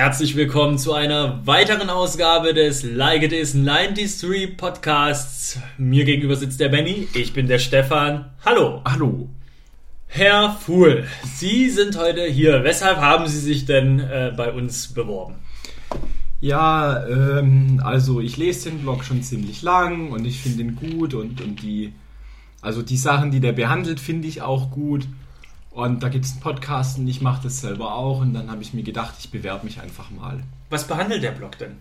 herzlich 0.00 0.34
willkommen 0.34 0.78
zu 0.78 0.94
einer 0.94 1.46
weiteren 1.46 1.90
Ausgabe 1.90 2.54
des 2.54 2.84
Like 2.84 3.22
It 3.22 3.34
Is 3.34 3.52
93 3.52 4.56
Podcasts. 4.56 5.58
Mir 5.76 6.06
gegenüber 6.06 6.36
sitzt 6.36 6.58
der 6.58 6.70
Benny, 6.70 7.06
ich 7.12 7.34
bin 7.34 7.48
der 7.48 7.58
Stefan. 7.58 8.30
Hallo. 8.42 8.80
Hallo. 8.86 9.28
Herr 10.06 10.56
Fuhl, 10.58 11.04
Sie 11.34 11.68
sind 11.68 11.98
heute 11.98 12.24
hier. 12.24 12.64
Weshalb 12.64 12.96
haben 12.96 13.26
Sie 13.26 13.40
sich 13.40 13.66
denn 13.66 14.00
äh, 14.00 14.32
bei 14.34 14.50
uns 14.54 14.88
beworben? 14.88 15.34
Ja, 16.40 17.06
ähm, 17.06 17.82
also 17.84 18.20
ich 18.20 18.38
lese 18.38 18.70
den 18.70 18.78
Blog 18.78 19.04
schon 19.04 19.22
ziemlich 19.22 19.60
lang 19.60 20.12
und 20.12 20.24
ich 20.24 20.40
finde 20.40 20.62
ihn 20.62 20.76
gut 20.76 21.12
und, 21.12 21.42
und 21.42 21.60
die, 21.60 21.92
also 22.62 22.80
die 22.80 22.96
Sachen, 22.96 23.32
die 23.32 23.40
der 23.40 23.52
behandelt, 23.52 24.00
finde 24.00 24.28
ich 24.28 24.40
auch 24.40 24.70
gut. 24.70 25.06
Und 25.70 26.02
da 26.02 26.08
gibt 26.08 26.24
es 26.24 26.32
einen 26.32 26.40
Podcast 26.40 26.98
und 26.98 27.06
ich 27.06 27.20
mache 27.20 27.44
das 27.44 27.60
selber 27.60 27.94
auch. 27.94 28.20
Und 28.20 28.34
dann 28.34 28.50
habe 28.50 28.62
ich 28.62 28.74
mir 28.74 28.82
gedacht, 28.82 29.14
ich 29.18 29.30
bewerbe 29.30 29.64
mich 29.64 29.80
einfach 29.80 30.10
mal. 30.10 30.42
Was 30.68 30.86
behandelt 30.86 31.22
der 31.22 31.32
Blog 31.32 31.58
denn? 31.58 31.76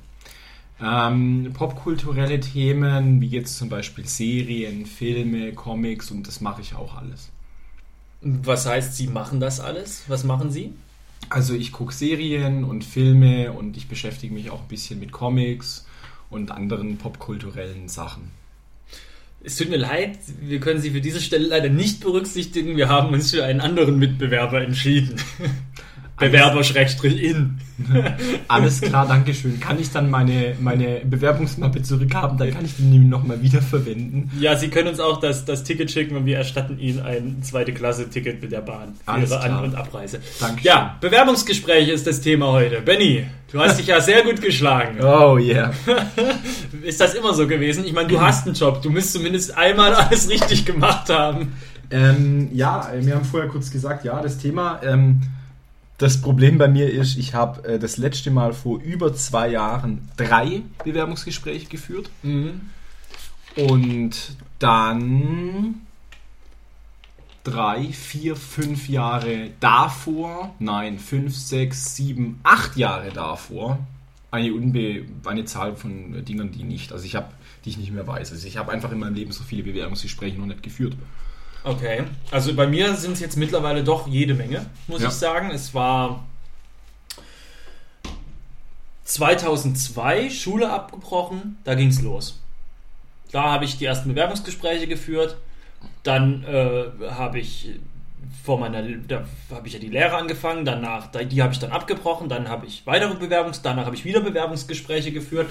Ähm, 0.81 1.51
popkulturelle 1.53 2.39
Themen, 2.39 3.19
wie 3.19 3.27
jetzt 3.27 3.57
zum 3.57 3.67
Beispiel 3.67 4.07
Serien, 4.07 4.85
Filme, 4.85 5.51
Comics 5.53 6.09
und 6.09 6.27
das 6.27 6.39
mache 6.39 6.61
ich 6.61 6.75
auch 6.75 6.95
alles. 6.95 7.31
Was 8.21 8.65
heißt, 8.65 8.95
Sie 8.95 9.07
machen 9.07 9.39
das 9.39 9.59
alles? 9.59 10.03
Was 10.07 10.23
machen 10.23 10.51
Sie? 10.51 10.73
Also 11.27 11.53
ich 11.53 11.73
gucke 11.73 11.93
Serien 11.93 12.63
und 12.63 12.85
Filme 12.85 13.51
und 13.51 13.75
ich 13.75 13.89
beschäftige 13.89 14.33
mich 14.33 14.51
auch 14.51 14.61
ein 14.61 14.67
bisschen 14.67 14.99
mit 14.99 15.11
Comics 15.11 15.85
und 16.29 16.51
anderen 16.51 16.97
popkulturellen 16.97 17.89
Sachen. 17.89 18.31
Es 19.41 19.55
tut 19.55 19.69
mir 19.69 19.77
leid, 19.77 20.19
wir 20.41 20.59
können 20.59 20.81
Sie 20.81 20.91
für 20.91 20.99
diese 20.99 21.21
Stelle 21.21 21.47
leider 21.47 21.69
nicht 21.69 22.01
berücksichtigen. 22.01 22.75
Wir 22.75 22.89
haben 22.89 23.13
uns 23.13 23.31
für 23.31 23.45
einen 23.45 23.61
anderen 23.61 23.97
Mitbewerber 23.97 24.61
entschieden. 24.61 25.15
Bewerber-in. 26.19 27.59
Alles 28.47 28.81
klar, 28.81 29.07
danke 29.07 29.33
schön. 29.33 29.59
Kann 29.59 29.79
ich 29.79 29.91
dann 29.91 30.09
meine, 30.09 30.55
meine 30.59 31.01
Bewerbungsmappe 31.05 31.81
zurückhaben? 31.81 32.37
Dann 32.37 32.51
kann 32.51 32.65
ich 32.65 32.75
die 32.75 32.83
nämlich 32.83 33.09
nochmal 33.09 33.41
wiederverwenden. 33.41 34.29
Ja, 34.39 34.55
Sie 34.55 34.67
können 34.67 34.89
uns 34.89 34.99
auch 34.99 35.19
das, 35.19 35.45
das 35.45 35.63
Ticket 35.63 35.89
schicken 35.89 36.15
und 36.17 36.25
wir 36.25 36.37
erstatten 36.37 36.77
Ihnen 36.77 36.99
ein 37.01 37.41
zweite 37.41 37.73
Klasse-Ticket 37.73 38.41
mit 38.41 38.51
der 38.51 38.61
Bahn 38.61 38.95
für 39.05 39.11
Alles 39.11 39.31
Ihre 39.31 39.39
klar. 39.39 39.59
An- 39.59 39.63
und 39.63 39.75
Abreise. 39.75 40.19
Dankeschön. 40.39 40.65
Ja, 40.65 40.97
Bewerbungsgespräch 40.99 41.87
ist 41.89 42.05
das 42.05 42.21
Thema 42.21 42.47
heute. 42.47 42.81
Benny, 42.81 43.25
du 43.51 43.59
hast 43.59 43.79
dich 43.79 43.87
ja 43.87 44.01
sehr 44.01 44.23
gut 44.23 44.41
geschlagen. 44.41 44.97
Oh 45.09 45.37
yeah. 45.37 45.71
Ist 46.83 47.01
das 47.01 47.13
immer 47.13 47.33
so 47.33 47.47
gewesen? 47.47 47.83
Ich 47.85 47.93
meine, 47.93 48.07
du 48.07 48.21
hast 48.21 48.45
einen 48.45 48.55
Job. 48.55 48.81
Du 48.81 48.89
müsst 48.89 49.11
zumindest 49.13 49.57
einmal 49.57 49.93
alles 49.93 50.29
richtig 50.29 50.65
gemacht 50.65 51.09
haben. 51.09 51.53
Ähm, 51.91 52.49
ja, 52.53 52.89
wir 52.99 53.15
haben 53.15 53.25
vorher 53.25 53.49
kurz 53.49 53.71
gesagt, 53.71 54.05
ja, 54.05 54.21
das 54.21 54.37
Thema. 54.37 54.79
Ähm, 54.83 55.21
das 55.99 56.21
Problem 56.21 56.57
bei 56.57 56.67
mir 56.67 56.89
ist, 56.89 57.17
ich 57.17 57.33
habe 57.33 57.63
äh, 57.67 57.79
das 57.79 57.97
letzte 57.97 58.31
Mal 58.31 58.53
vor 58.53 58.81
über 58.81 59.13
zwei 59.13 59.49
Jahren 59.49 60.09
drei 60.17 60.61
Bewerbungsgespräche 60.83 61.67
geführt. 61.67 62.09
Und 63.55 64.37
dann 64.59 65.75
drei, 67.43 67.91
vier, 67.91 68.35
fünf 68.35 68.87
Jahre 68.87 69.51
davor, 69.59 70.55
nein, 70.59 70.99
fünf, 70.99 71.35
sechs, 71.35 71.95
sieben, 71.95 72.39
acht 72.43 72.77
Jahre 72.77 73.11
davor, 73.11 73.79
eine, 74.31 74.53
unbe 74.53 75.05
eine 75.25 75.45
Zahl 75.45 75.75
von 75.75 76.23
Dingen, 76.23 76.51
die 76.51 76.63
nicht, 76.63 76.93
also 76.93 77.03
ich 77.05 77.15
habe, 77.15 77.33
die 77.65 77.71
ich 77.71 77.77
nicht 77.77 77.91
mehr 77.91 78.07
weiß. 78.07 78.31
Also 78.31 78.47
ich 78.47 78.57
habe 78.57 78.71
einfach 78.71 78.91
in 78.91 78.99
meinem 78.99 79.15
Leben 79.15 79.31
so 79.33 79.43
viele 79.43 79.63
Bewerbungsgespräche 79.63 80.37
noch 80.37 80.45
nicht 80.45 80.63
geführt. 80.63 80.95
Okay, 81.63 82.03
also 82.31 82.53
bei 82.55 82.65
mir 82.67 82.95
sind 82.95 83.13
es 83.13 83.19
jetzt 83.19 83.35
mittlerweile 83.35 83.83
doch 83.83 84.07
jede 84.07 84.33
Menge, 84.33 84.65
muss 84.87 85.01
Ja. 85.01 85.09
ich 85.09 85.13
sagen. 85.13 85.51
Es 85.51 85.73
war 85.73 86.25
2002 89.03 90.29
Schule 90.29 90.71
abgebrochen, 90.71 91.57
da 91.63 91.75
ging 91.75 91.89
es 91.89 92.01
los. 92.01 92.39
Da 93.31 93.43
habe 93.43 93.65
ich 93.65 93.77
die 93.77 93.85
ersten 93.85 94.09
Bewerbungsgespräche 94.09 94.87
geführt. 94.87 95.37
Dann 96.03 96.43
äh, 96.43 96.85
habe 97.11 97.39
ich 97.39 97.69
vor 98.43 98.59
meiner, 98.59 98.81
da 98.81 99.23
habe 99.51 99.67
ich 99.67 99.73
ja 99.73 99.79
die 99.79 99.89
Lehre 99.89 100.15
angefangen. 100.15 100.65
Danach, 100.65 101.07
da- 101.07 101.23
die 101.23 101.41
habe 101.41 101.53
ich 101.53 101.59
dann 101.59 101.71
abgebrochen. 101.71 102.27
Dann 102.29 102.49
habe 102.49 102.65
ich 102.65 102.85
weitere 102.85 103.15
Bewerbungs, 103.15 103.61
danach 103.61 103.85
habe 103.85 103.95
ich 103.95 104.05
wieder 104.05 104.19
Bewerbungsgespräche 104.21 105.11
geführt. 105.11 105.49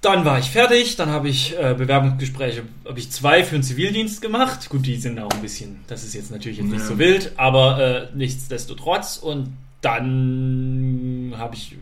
Dann 0.00 0.24
war 0.24 0.38
ich 0.38 0.50
fertig, 0.50 0.94
dann 0.94 1.10
habe 1.10 1.28
ich 1.28 1.58
äh, 1.58 1.74
Bewerbungsgespräche, 1.76 2.62
habe 2.86 2.98
ich 3.00 3.10
zwei 3.10 3.42
für 3.42 3.56
den 3.56 3.64
Zivildienst 3.64 4.22
gemacht. 4.22 4.68
Gut, 4.70 4.86
die 4.86 4.96
sind 4.96 5.18
auch 5.18 5.30
ein 5.32 5.42
bisschen, 5.42 5.80
das 5.88 6.04
ist 6.04 6.14
jetzt 6.14 6.30
natürlich 6.30 6.58
jetzt 6.58 6.68
nicht 6.70 6.80
Ja. 6.82 6.86
so 6.86 6.98
wild, 6.98 7.32
aber 7.36 7.80
äh, 8.12 8.16
nichtsdestotrotz. 8.16 9.16
Und 9.16 9.56
dann 9.80 11.34
habe 11.36 11.56
ich 11.56 11.76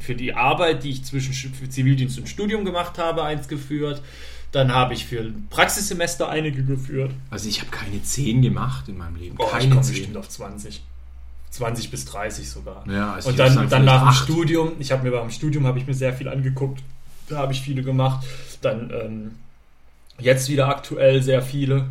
für 0.00 0.14
die 0.14 0.34
Arbeit, 0.34 0.84
die 0.84 0.90
ich 0.90 1.04
zwischen 1.04 1.32
Zivildienst 1.70 2.18
und 2.18 2.28
Studium 2.28 2.64
gemacht 2.64 2.98
habe, 2.98 3.22
eins 3.24 3.48
geführt. 3.48 4.02
Dann 4.50 4.70
habe 4.74 4.92
ich 4.92 5.06
für 5.06 5.20
ein 5.20 5.46
Praxissemester 5.48 6.28
einige 6.28 6.62
geführt. 6.62 7.12
Also 7.30 7.48
ich 7.48 7.60
habe 7.60 7.70
keine 7.70 8.02
10 8.02 8.42
gemacht 8.42 8.86
in 8.88 8.98
meinem 8.98 9.16
Leben. 9.16 9.38
Ich 9.40 9.48
keine 9.50 9.68
komme 9.70 9.80
10. 9.80 9.94
bestimmt 9.94 10.16
auf 10.18 10.28
20. 10.28 10.82
20 11.52 11.90
bis 11.90 12.04
30 12.04 12.50
sogar. 12.50 12.84
Ja, 12.86 13.14
also 13.14 13.28
und 13.30 13.34
ich 13.34 13.38
dann, 13.38 13.68
dann 13.70 13.84
nach 13.86 14.02
dem. 14.10 14.12
Studium, 14.24 14.72
ich 14.78 14.92
habe 14.92 15.04
mir 15.04 15.10
beim 15.16 15.30
Studium 15.30 15.66
habe 15.66 15.78
ich 15.78 15.86
mir 15.86 15.94
sehr 15.94 16.12
viel 16.12 16.28
angeguckt. 16.28 16.82
Da 17.28 17.38
habe 17.38 17.52
ich 17.52 17.60
viele 17.60 17.82
gemacht. 17.82 18.26
Dann 18.60 18.90
ähm, 18.90 19.30
jetzt 20.18 20.48
wieder 20.48 20.68
aktuell 20.68 21.22
sehr 21.22 21.42
viele 21.42 21.86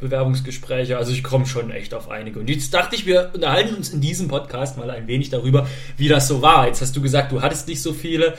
Bewerbungsgespräche. 0.00 0.96
Also 0.96 1.12
ich 1.12 1.22
komme 1.22 1.46
schon 1.46 1.70
echt 1.70 1.94
auf 1.94 2.10
einige. 2.10 2.40
Und 2.40 2.48
jetzt 2.48 2.72
dachte 2.74 2.96
ich, 2.96 3.06
wir 3.06 3.30
unterhalten 3.34 3.74
uns 3.74 3.90
in 3.90 4.00
diesem 4.00 4.28
Podcast 4.28 4.76
mal 4.76 4.90
ein 4.90 5.06
wenig 5.06 5.30
darüber, 5.30 5.66
wie 5.96 6.08
das 6.08 6.26
so 6.26 6.42
war. 6.42 6.66
Jetzt 6.66 6.80
hast 6.80 6.96
du 6.96 7.02
gesagt, 7.02 7.32
du 7.32 7.42
hattest 7.42 7.68
nicht 7.68 7.82
so 7.82 7.92
viele. 7.92 8.36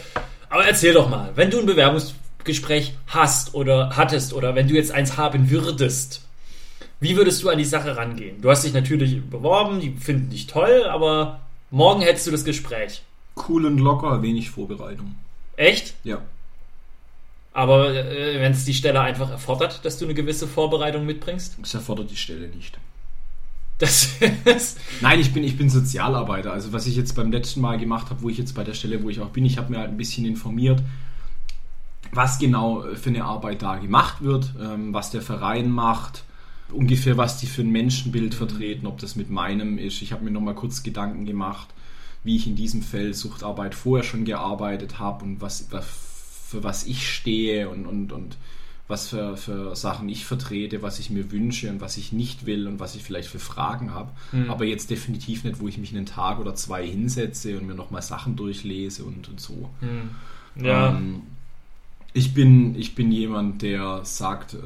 Aber 0.49 0.65
erzähl 0.65 0.93
doch 0.93 1.09
mal, 1.09 1.31
wenn 1.35 1.49
du 1.49 1.59
ein 1.59 1.65
Bewerbungsgespräch 1.65 2.95
hast 3.07 3.53
oder 3.53 3.95
hattest 3.95 4.33
oder 4.33 4.55
wenn 4.55 4.67
du 4.67 4.73
jetzt 4.73 4.91
eins 4.91 5.17
haben 5.17 5.49
würdest, 5.49 6.25
wie 6.99 7.15
würdest 7.15 7.41
du 7.41 7.49
an 7.49 7.57
die 7.57 7.65
Sache 7.65 7.95
rangehen? 7.95 8.41
Du 8.41 8.49
hast 8.49 8.63
dich 8.63 8.73
natürlich 8.73 9.21
beworben, 9.23 9.79
die 9.79 9.91
finden 9.91 10.29
dich 10.29 10.47
toll, 10.47 10.83
aber 10.87 11.39
morgen 11.71 12.01
hättest 12.01 12.27
du 12.27 12.31
das 12.31 12.43
Gespräch. 12.43 13.01
Cool 13.47 13.65
und 13.65 13.79
locker, 13.79 14.21
wenig 14.21 14.51
Vorbereitung. 14.51 15.15
Echt? 15.61 15.93
Ja. 16.03 16.21
Aber 17.53 17.93
äh, 17.93 18.39
wenn 18.41 18.51
es 18.51 18.65
die 18.65 18.73
Stelle 18.73 18.99
einfach 19.01 19.29
erfordert, 19.29 19.85
dass 19.85 19.99
du 19.99 20.05
eine 20.05 20.15
gewisse 20.15 20.47
Vorbereitung 20.47 21.05
mitbringst, 21.05 21.57
Das 21.61 21.75
erfordert 21.75 22.09
die 22.09 22.15
Stelle 22.15 22.47
nicht. 22.47 22.79
das 23.77 24.09
ist. 24.45 24.79
Nein, 25.01 25.19
ich 25.19 25.33
bin, 25.33 25.43
ich 25.43 25.57
bin 25.57 25.69
Sozialarbeiter. 25.69 26.51
Also 26.51 26.73
was 26.73 26.87
ich 26.87 26.95
jetzt 26.95 27.13
beim 27.15 27.31
letzten 27.31 27.61
Mal 27.61 27.77
gemacht 27.77 28.09
habe, 28.09 28.23
wo 28.23 28.29
ich 28.29 28.39
jetzt 28.39 28.55
bei 28.55 28.63
der 28.63 28.73
Stelle, 28.73 29.03
wo 29.03 29.09
ich 29.09 29.19
auch 29.19 29.29
bin, 29.29 29.45
ich 29.45 29.59
habe 29.59 29.71
mir 29.71 29.77
halt 29.77 29.89
ein 29.89 29.97
bisschen 29.97 30.25
informiert, 30.25 30.81
was 32.11 32.39
genau 32.39 32.83
für 32.95 33.09
eine 33.09 33.25
Arbeit 33.25 33.61
da 33.61 33.75
gemacht 33.77 34.23
wird, 34.23 34.53
ähm, 34.59 34.95
was 34.95 35.11
der 35.11 35.21
Verein 35.21 35.69
macht, 35.69 36.23
ungefähr 36.71 37.17
was 37.17 37.37
die 37.37 37.47
für 37.47 37.61
ein 37.61 37.71
Menschenbild 37.71 38.33
vertreten, 38.33 38.87
ob 38.87 38.97
das 38.99 39.15
mit 39.15 39.29
meinem 39.29 39.77
ist. 39.77 40.01
Ich 40.01 40.11
habe 40.11 40.23
mir 40.23 40.31
nochmal 40.31 40.55
kurz 40.55 40.81
Gedanken 40.81 41.25
gemacht, 41.25 41.67
wie 42.23 42.35
ich 42.35 42.47
in 42.47 42.55
diesem 42.55 42.81
Feld 42.81 43.15
Suchtarbeit 43.15 43.75
vorher 43.75 44.03
schon 44.03 44.25
gearbeitet 44.25 44.99
habe 44.99 45.25
und 45.25 45.41
was, 45.41 45.67
was 45.71 45.85
für 46.47 46.63
was 46.63 46.85
ich 46.85 47.09
stehe 47.09 47.69
und, 47.69 47.85
und, 47.85 48.11
und 48.11 48.37
was 48.87 49.07
für, 49.07 49.37
für 49.37 49.75
Sachen 49.75 50.09
ich 50.09 50.25
vertrete, 50.25 50.81
was 50.81 50.99
ich 50.99 51.09
mir 51.09 51.31
wünsche 51.31 51.69
und 51.69 51.79
was 51.79 51.95
ich 51.95 52.11
nicht 52.11 52.45
will 52.45 52.67
und 52.67 52.79
was 52.79 52.95
ich 52.95 53.03
vielleicht 53.03 53.29
für 53.29 53.39
Fragen 53.39 53.93
habe. 53.93 54.11
Aber 54.49 54.65
jetzt 54.65 54.89
definitiv 54.89 55.45
nicht, 55.45 55.61
wo 55.61 55.69
ich 55.69 55.77
mich 55.77 55.95
einen 55.95 56.05
Tag 56.05 56.39
oder 56.39 56.53
zwei 56.55 56.85
hinsetze 56.85 57.57
und 57.57 57.65
mir 57.67 57.73
nochmal 57.73 58.01
Sachen 58.01 58.35
durchlese 58.35 59.05
und, 59.05 59.29
und 59.29 59.39
so. 59.39 59.69
Ja. 60.61 60.89
Ähm, 60.89 61.21
ich, 62.11 62.33
bin, 62.33 62.75
ich 62.75 62.93
bin 62.93 63.13
jemand, 63.13 63.61
der 63.61 64.01
sagt, 64.03 64.55
äh, 64.55 64.57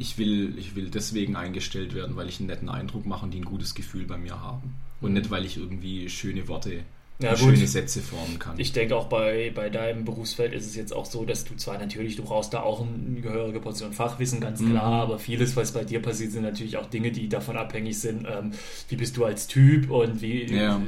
ich, 0.00 0.16
will, 0.16 0.58
ich 0.58 0.74
will 0.74 0.88
deswegen 0.88 1.36
eingestellt 1.36 1.94
werden, 1.94 2.16
weil 2.16 2.28
ich 2.28 2.40
einen 2.40 2.46
netten 2.46 2.70
Eindruck 2.70 3.04
mache 3.04 3.26
und 3.26 3.32
die 3.32 3.38
ein 3.38 3.44
gutes 3.44 3.74
Gefühl 3.74 4.06
bei 4.06 4.16
mir 4.16 4.40
haben. 4.40 4.74
Und 5.02 5.12
nicht, 5.12 5.30
weil 5.30 5.44
ich 5.44 5.58
irgendwie 5.58 6.08
schöne 6.08 6.48
Worte 6.48 6.84
Ja, 7.22 7.30
gut. 7.30 7.38
schöne 7.40 7.66
Sätze 7.66 8.00
formen 8.00 8.38
kann. 8.38 8.54
Ich 8.58 8.72
denke 8.72 8.96
auch 8.96 9.06
bei, 9.06 9.52
bei 9.54 9.68
deinem 9.68 10.04
Berufsfeld 10.04 10.52
ist 10.54 10.66
es 10.66 10.74
jetzt 10.76 10.92
auch 10.94 11.04
so, 11.04 11.24
dass 11.24 11.44
du 11.44 11.54
zwar 11.56 11.78
natürlich, 11.78 12.16
du 12.16 12.22
brauchst 12.22 12.54
da 12.54 12.60
auch 12.60 12.80
eine 12.86 13.20
gehörige 13.20 13.60
Portion 13.60 13.92
Fachwissen, 13.92 14.40
ganz 14.40 14.60
klar, 14.64 15.02
aber 15.02 15.18
vieles, 15.18 15.54
was 15.56 15.72
bei 15.72 15.84
dir 15.84 16.00
passiert, 16.00 16.32
sind 16.32 16.42
natürlich 16.42 16.76
auch 16.76 16.86
Dinge, 16.86 17.10
die 17.12 17.28
davon 17.28 17.56
abhängig 17.56 17.98
sind, 17.98 18.26
ähm, 18.26 18.52
wie 18.88 18.96
bist 18.96 19.16
du 19.16 19.24
als 19.24 19.46
Typ 19.46 19.90
und 19.90 20.22
wie, 20.22 20.44
Ja. 20.52 20.80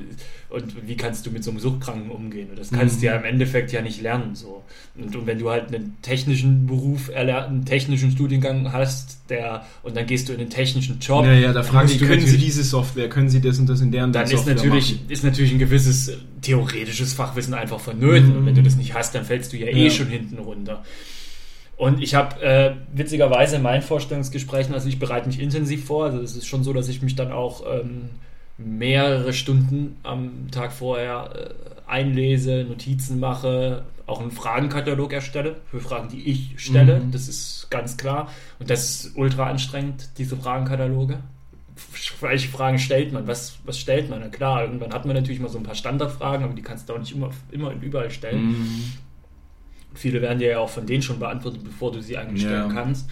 und 0.51 0.87
wie 0.87 0.97
kannst 0.97 1.27
du 1.27 1.31
mit 1.31 1.45
so 1.45 1.51
einem 1.51 1.61
Suchtkranken 1.61 2.11
umgehen. 2.11 2.51
Und 2.51 2.59
das 2.59 2.71
kannst 2.71 3.03
du 3.03 3.07
ja 3.07 3.17
im 3.17 3.25
Endeffekt 3.25 3.73
ja 3.73 3.83
nicht 3.83 4.01
lernen. 4.01 4.35
So. 4.35 4.63
Und, 4.97 5.15
und 5.15 5.27
wenn 5.27 5.39
du 5.39 5.51
halt 5.51 5.69
einen 5.69 5.97
technischen 6.03 6.67
Beruf, 6.67 7.11
erler- 7.11 7.47
einen 7.47 7.65
technischen 7.65 8.11
Studiengang 8.11 8.73
hast, 8.73 9.19
der, 9.29 9.65
und 9.83 9.97
dann 9.97 10.07
gehst 10.07 10.29
du 10.29 10.33
in 10.33 10.41
einen 10.41 10.51
technischen 10.51 10.99
Job, 11.01 11.25
ja, 11.25 11.33
ja, 11.33 11.49
da 11.49 11.55
dann 11.55 11.65
fragen 11.65 11.89
die, 11.89 11.99
du 11.99 12.07
können 12.07 12.27
Sie 12.27 12.39
diese 12.39 12.65
Software, 12.65 13.09
können 13.09 13.29
Sie 13.29 13.41
das 13.41 13.59
und 13.59 13.69
das 13.69 13.81
in 13.81 13.91
der 13.93 14.05
und 14.05 14.13
der 14.15 14.25
dann 14.25 14.33
ist 14.33 14.47
natürlich, 14.47 14.93
machen? 14.97 15.07
ist 15.11 15.25
natürlich 15.25 15.53
ein 15.53 15.59
gewisses 15.59 16.19
theoretisches 16.41 17.13
Fachwissen 17.15 17.55
einfach 17.55 17.81
vonnöten. 17.81 18.37
Und 18.37 18.47
wenn 18.47 18.55
du 18.55 18.63
das 18.63 18.77
nicht 18.77 18.95
hast, 18.95 19.15
dann 19.15 19.25
fällst 19.25 19.53
du 19.53 19.57
ja 19.57 19.67
eh 19.67 19.85
Ja. 19.85 19.91
schon 19.91 20.09
hinten 20.09 20.39
runter. 20.39 20.83
Und 21.77 22.03
ich 22.03 22.15
habe 22.15 22.41
äh, 22.43 22.75
witzigerweise 22.93 23.57
in 23.57 23.63
meinen 23.63 23.83
Vorstellungsgesprächen, 23.83 24.75
also 24.75 24.89
ich 24.89 24.99
bereite 24.99 25.27
mich 25.27 25.41
intensiv 25.41 25.85
vor, 25.87 26.05
also 26.05 26.21
es 26.21 26.37
ist 26.37 26.47
schon 26.47 26.63
so, 26.63 26.73
dass 26.73 26.89
ich 26.89 27.03
mich 27.03 27.17
dann 27.17 27.33
auch 27.33 27.65
ähm, 27.67 28.11
mehrere 28.57 29.33
Stunden 29.33 29.97
am 30.03 30.51
Tag 30.51 30.73
vorher 30.73 31.31
äh, 31.35 31.91
einlese, 31.91 32.65
Notizen 32.69 33.19
mache, 33.19 33.83
auch 34.07 34.21
einen 34.21 34.31
Fragenkatalog 34.31 35.13
erstelle 35.13 35.57
für 35.71 35.81
Fragen, 35.81 36.09
die 36.09 36.29
ich 36.29 36.55
stelle. 36.57 37.01
Mhm. 37.01 37.11
Das 37.13 37.29
ist 37.29 37.69
ganz 37.71 37.97
klar. 37.97 38.31
Und 38.59 38.71
das 38.71 39.05
ist 39.07 39.17
ultra 39.17 39.49
anstrengend, 39.49 40.11
diese 40.19 40.37
Fragenkataloge. 40.37 41.19
Welche 42.21 42.49
Fragen 42.49 42.79
stellt 42.79 43.13
man? 43.13 43.27
Was, 43.27 43.59
was 43.65 43.79
stellt 43.79 44.09
man? 44.11 44.21
Na 44.21 44.29
klar, 44.29 44.65
irgendwann 44.65 44.93
hat 44.93 45.05
man 45.05 45.15
natürlich 45.17 45.41
mal 45.41 45.49
so 45.49 45.59
ein 45.59 45.65
paar 45.65 45.75
Standardfragen, 45.75 46.45
aber 46.45 46.55
die 46.55 46.63
kannst 46.63 46.89
du 46.89 46.95
auch 46.95 46.99
nicht 46.99 47.15
immer, 47.15 47.31
immer 47.51 47.69
und 47.69 47.83
überall 47.83 48.11
stellen. 48.11 48.51
Mhm. 48.51 48.93
Viele 49.95 50.23
werden 50.23 50.39
dir 50.39 50.51
ja 50.51 50.59
auch 50.59 50.71
von 50.71 50.87
denen 50.87 51.03
schon 51.03 51.19
beantwortet, 51.19 51.63
bevor 51.65 51.93
du 51.93 52.01
sie 52.01 52.17
eigentlich 52.17 52.43
stellen 52.43 52.69
ja. 52.69 52.75
kannst. 52.75 53.09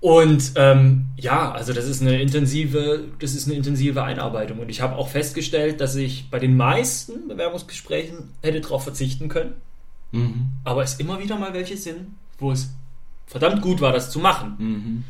Und 0.00 0.52
ähm, 0.56 1.06
ja, 1.16 1.52
also 1.52 1.72
das 1.72 1.86
ist 1.86 2.02
eine 2.02 2.20
intensive, 2.20 3.04
das 3.20 3.34
ist 3.34 3.46
eine 3.46 3.56
intensive 3.56 4.02
Einarbeitung. 4.02 4.58
Und 4.58 4.68
ich 4.68 4.82
habe 4.82 4.96
auch 4.96 5.08
festgestellt, 5.08 5.80
dass 5.80 5.96
ich 5.96 6.28
bei 6.30 6.38
den 6.38 6.58
meisten 6.58 7.26
Bewerbungsgesprächen 7.26 8.28
hätte 8.42 8.60
darauf 8.60 8.82
verzichten 8.84 9.28
können. 9.28 9.54
Mhm. 10.12 10.50
Aber 10.62 10.82
es 10.82 11.00
immer 11.00 11.20
wieder 11.20 11.38
mal 11.38 11.54
welche 11.54 11.78
sind, 11.78 12.08
wo 12.38 12.52
es 12.52 12.70
verdammt 13.26 13.62
gut 13.62 13.80
war, 13.80 13.92
das 13.92 14.10
zu 14.10 14.18
machen. 14.18 14.54
Mhm. 14.58 15.04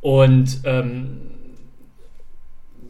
Und 0.00 0.60
ähm, 0.62 1.20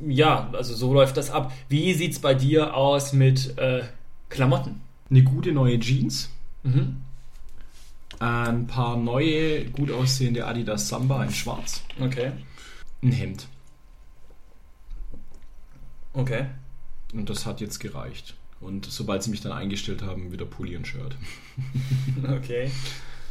ja, 0.06 0.50
also 0.52 0.74
so 0.74 0.92
läuft 0.92 1.16
das 1.16 1.30
ab. 1.30 1.52
Wie 1.68 1.94
sieht 1.94 2.12
es 2.12 2.18
bei 2.18 2.34
dir 2.34 2.74
aus 2.74 3.12
mit 3.12 3.56
äh, 3.58 3.82
Klamotten? 4.28 4.80
Eine 5.10 5.22
gute 5.22 5.52
neue 5.52 5.78
Jeans. 5.78 6.30
Mhm 6.62 7.02
ein 8.20 8.66
paar 8.66 8.96
neue, 8.96 9.64
gut 9.66 9.90
aussehende 9.90 10.46
Adidas 10.46 10.88
Samba 10.88 11.24
in 11.24 11.30
schwarz. 11.30 11.82
Okay. 12.00 12.32
Ein 13.02 13.12
Hemd. 13.12 13.46
Okay. 16.12 16.46
Und 17.12 17.30
das 17.30 17.46
hat 17.46 17.60
jetzt 17.60 17.78
gereicht. 17.78 18.34
Und 18.60 18.86
sobald 18.86 19.22
sie 19.22 19.30
mich 19.30 19.40
dann 19.40 19.52
eingestellt 19.52 20.02
haben, 20.02 20.32
wieder 20.32 20.44
Pulli 20.44 20.76
und 20.76 20.86
Shirt. 20.86 21.16
okay. 22.28 22.70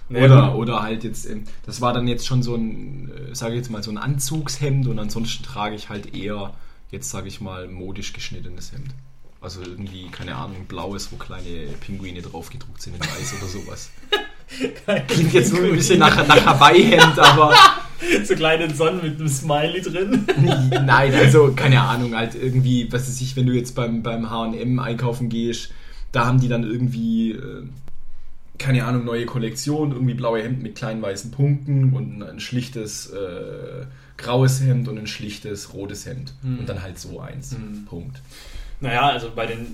Nee, 0.09 0.23
oder, 0.23 0.55
oder 0.55 0.81
halt 0.81 1.03
jetzt, 1.03 1.29
ähm, 1.29 1.43
das 1.65 1.81
war 1.81 1.91
dann 1.91 2.07
jetzt 2.07 2.25
schon 2.25 2.41
so 2.41 2.55
ein, 2.55 3.06
sage 3.33 3.53
ich 3.53 3.59
jetzt 3.59 3.69
mal, 3.69 3.83
so 3.83 3.91
ein 3.91 3.97
Anzugshemd 3.97 4.88
und 4.88 5.00
ansonsten 5.00 5.44
trage 5.44 5.75
ich 5.75 5.89
halt 5.89 6.15
eher, 6.15 6.53
jetzt 6.91 7.09
sage 7.09 7.27
ich 7.27 7.41
mal, 7.41 7.68
modisch 7.68 8.13
geschnittenes 8.13 8.71
Hemd. 8.71 8.94
Also 9.39 9.62
irgendwie, 9.62 10.07
keine 10.07 10.35
Ahnung, 10.35 10.65
blaues, 10.68 11.12
wo 11.12 11.15
kleine 11.15 11.68
Pinguine 11.79 12.21
drauf 12.21 12.50
gedruckt 12.50 12.81
sind 12.81 12.95
in 12.95 13.01
weiß 13.01 13.35
oder 13.39 13.47
sowas. 13.47 13.91
Klingt 15.07 15.33
jetzt 15.33 15.53
nur 15.53 15.63
ein 15.63 15.75
bisschen 15.75 16.00
nach, 16.00 16.27
nach 16.27 16.45
Hawaii-Hemd, 16.45 17.19
aber. 17.19 17.53
so 18.24 18.35
kleine 18.35 18.74
Sonnen 18.74 19.01
mit 19.01 19.19
einem 19.19 19.27
Smiley 19.27 19.81
drin. 19.81 20.25
Nein, 20.85 21.13
also 21.13 21.51
keine 21.56 21.81
Ahnung, 21.81 22.15
halt 22.15 22.35
irgendwie, 22.35 22.91
was 22.91 23.07
weiß 23.07 23.21
ich, 23.21 23.35
wenn 23.35 23.45
du 23.45 23.53
jetzt 23.53 23.75
beim, 23.75 24.03
beim 24.03 24.29
HM 24.29 24.79
einkaufen 24.79 25.29
gehst, 25.29 25.71
da 26.12 26.25
haben 26.25 26.39
die 26.39 26.47
dann 26.47 26.63
irgendwie, 26.63 27.31
äh, 27.31 27.63
keine 28.57 28.86
Ahnung, 28.86 29.06
neue 29.06 29.25
Kollektion, 29.25 29.92
irgendwie 29.92 30.13
blaue 30.13 30.42
Hemden 30.42 30.62
mit 30.62 30.75
kleinen 30.75 31.01
weißen 31.01 31.31
Punkten 31.31 31.94
und 31.94 32.24
ein, 32.24 32.39
schlichtes 32.39 33.12
äh, 33.12 33.86
graues 34.18 34.62
Hemd 34.62 34.88
und 34.88 34.98
ein 34.98 35.07
schlichtes 35.07 35.74
rotes 35.74 36.06
Hemd. 36.06 36.33
Mhm. 36.42 36.59
Und 36.59 36.69
dann 36.69 36.81
halt 36.81 36.98
so 36.98 37.19
eins. 37.19 37.57
Mhm. 37.57 37.86
Punkt. 37.86 38.21
Naja, 38.80 39.09
also 39.09 39.31
bei, 39.36 39.45
den, 39.45 39.68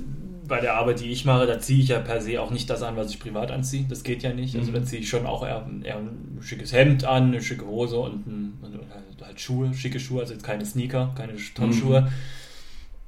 bei 0.48 0.60
der 0.60 0.76
Arbeit, 0.76 1.00
die 1.00 1.12
ich 1.12 1.26
mache, 1.26 1.46
da 1.46 1.60
ziehe 1.60 1.82
ich 1.82 1.90
ja 1.90 2.00
per 2.00 2.22
se 2.22 2.42
auch 2.42 2.52
nicht 2.52 2.70
das 2.70 2.84
an, 2.84 2.96
was 2.96 3.10
ich 3.10 3.20
privat 3.20 3.52
anziehe. 3.52 3.86
Das 3.90 4.04
geht 4.04 4.24
ja 4.24 4.34
nicht. 4.34 4.56
Also 4.56 4.72
mhm. 4.72 4.76
da 4.76 4.84
ziehe 4.84 5.02
ich 5.02 5.10
schon 5.10 5.26
auch 5.26 5.44
eher, 5.44 5.66
eher, 5.84 5.98
ein 5.98 6.40
schickes 6.42 6.74
Hemd 6.74 7.06
an, 7.06 7.28
eine 7.28 7.42
schicke 7.42 7.66
Hose 7.66 7.98
und, 7.98 8.28
ein, 8.28 8.54
und 8.62 8.74
halt, 8.94 9.04
halt, 9.22 9.40
Schuhe, 9.40 9.74
schicke 9.74 10.00
Schuhe, 10.00 10.22
also 10.22 10.34
jetzt 10.34 10.44
keine 10.44 10.66
Sneaker, 10.66 11.14
keine 11.18 11.34
Turnschuhe. 11.56 12.02
Mhm. 12.02 12.08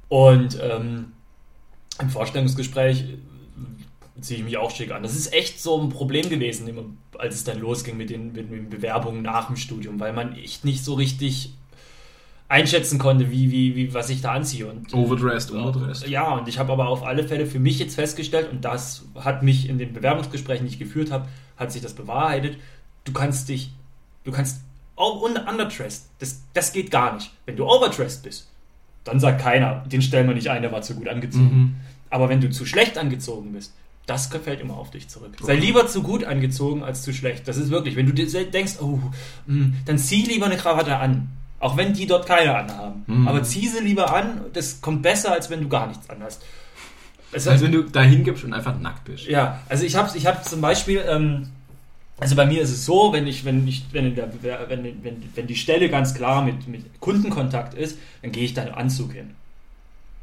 Und 0.08 0.58
ähm, 0.62 1.12
im 2.00 2.10
Vorstellungsgespräch 2.10 3.04
ziehe 4.20 4.38
ich 4.38 4.44
mich 4.44 4.56
auch 4.56 4.70
schick 4.70 4.92
an. 4.92 5.02
Das 5.02 5.14
ist 5.14 5.32
echt 5.32 5.60
so 5.60 5.80
ein 5.80 5.88
Problem 5.88 6.28
gewesen, 6.28 6.98
als 7.18 7.34
es 7.34 7.44
dann 7.44 7.58
losging 7.58 7.96
mit 7.96 8.10
den, 8.10 8.32
mit 8.32 8.50
den 8.50 8.70
Bewerbungen 8.70 9.22
nach 9.22 9.46
dem 9.46 9.56
Studium, 9.56 10.00
weil 10.00 10.12
man 10.12 10.36
echt 10.36 10.64
nicht 10.64 10.84
so 10.84 10.94
richtig 10.94 11.52
einschätzen 12.48 12.98
konnte, 12.98 13.30
wie, 13.30 13.50
wie, 13.50 13.74
wie, 13.74 13.94
was 13.94 14.08
ich 14.08 14.22
da 14.22 14.32
anziehe. 14.32 14.66
Und, 14.66 14.92
äh, 14.92 14.96
Overdressed, 14.96 15.50
underdressed. 15.50 16.08
Ja, 16.08 16.32
und 16.34 16.48
ich 16.48 16.58
habe 16.58 16.72
aber 16.72 16.88
auf 16.88 17.02
alle 17.02 17.26
Fälle 17.26 17.46
für 17.46 17.58
mich 17.58 17.78
jetzt 17.78 17.96
festgestellt, 17.96 18.50
und 18.50 18.64
das 18.64 19.04
hat 19.16 19.42
mich 19.42 19.68
in 19.68 19.78
den 19.78 19.92
Bewerbungsgesprächen, 19.92 20.66
die 20.66 20.72
ich 20.72 20.78
geführt 20.78 21.10
habe, 21.10 21.28
hat 21.56 21.72
sich 21.72 21.82
das 21.82 21.94
bewahrheitet, 21.94 22.58
du 23.04 23.12
kannst 23.12 23.48
dich, 23.48 23.72
du 24.24 24.32
kannst 24.32 24.60
underdressed, 24.94 26.06
das, 26.20 26.42
das 26.54 26.72
geht 26.72 26.90
gar 26.90 27.14
nicht. 27.14 27.32
Wenn 27.46 27.56
du 27.56 27.64
overdressed 27.66 28.22
bist, 28.22 28.48
dann 29.04 29.20
sagt 29.20 29.40
keiner, 29.40 29.84
den 29.86 30.02
stellen 30.02 30.26
wir 30.26 30.34
nicht 30.34 30.48
ein, 30.48 30.62
der 30.62 30.72
war 30.72 30.82
zu 30.82 30.94
gut 30.94 31.08
angezogen. 31.08 31.44
Mhm. 31.44 31.76
Aber 32.10 32.28
wenn 32.28 32.40
du 32.40 32.50
zu 32.50 32.64
schlecht 32.64 32.96
angezogen 32.96 33.52
bist, 33.52 33.74
das 34.06 34.26
fällt 34.26 34.60
immer 34.60 34.76
auf 34.76 34.90
dich 34.90 35.08
zurück. 35.08 35.32
Sei 35.40 35.56
lieber 35.56 35.88
zu 35.88 36.02
gut 36.02 36.24
angezogen 36.24 36.84
als 36.84 37.02
zu 37.02 37.12
schlecht. 37.12 37.48
Das 37.48 37.56
ist 37.56 37.70
wirklich, 37.70 37.96
wenn 37.96 38.06
du 38.06 38.12
dir 38.12 38.26
denkst, 38.50 38.74
oh, 38.80 39.00
mh, 39.46 39.72
dann 39.84 39.98
zieh 39.98 40.22
lieber 40.24 40.46
eine 40.46 40.56
Krawatte 40.56 40.96
an. 40.96 41.28
Auch 41.58 41.76
wenn 41.76 41.92
die 41.92 42.06
dort 42.06 42.26
keine 42.26 42.54
anhaben. 42.54 43.02
Mhm. 43.06 43.26
Aber 43.26 43.42
zieh 43.42 43.66
sie 43.66 43.80
lieber 43.80 44.14
an, 44.14 44.42
das 44.52 44.80
kommt 44.80 45.02
besser, 45.02 45.32
als 45.32 45.50
wenn 45.50 45.62
du 45.62 45.68
gar 45.68 45.86
nichts 45.88 46.08
anhast. 46.08 46.42
Also, 47.32 47.50
als 47.50 47.62
wenn 47.62 47.72
du 47.72 47.82
dahin 47.82 48.24
gibst 48.24 48.44
und 48.44 48.52
einfach 48.52 48.78
nackt 48.78 49.04
bist. 49.04 49.26
Ja, 49.26 49.60
also 49.68 49.84
ich 49.84 49.96
habe 49.96 50.16
ich 50.16 50.26
hab 50.26 50.44
zum 50.44 50.60
Beispiel, 50.60 51.02
ähm, 51.08 51.48
also 52.18 52.36
bei 52.36 52.46
mir 52.46 52.62
ist 52.62 52.70
es 52.70 52.84
so, 52.84 53.12
wenn 53.12 53.26
ich, 53.26 53.44
wenn 53.44 53.66
ich, 53.66 53.86
wenn, 53.92 54.14
der, 54.14 54.30
wenn, 54.68 54.84
wenn, 55.02 55.30
wenn 55.34 55.46
die 55.46 55.56
Stelle 55.56 55.90
ganz 55.90 56.14
klar 56.14 56.42
mit, 56.42 56.68
mit 56.68 57.00
Kundenkontakt 57.00 57.74
ist, 57.74 57.98
dann 58.22 58.32
gehe 58.32 58.44
ich 58.44 58.54
da 58.54 58.62
im 58.62 58.74
Anzug 58.74 59.12
hin. 59.12 59.34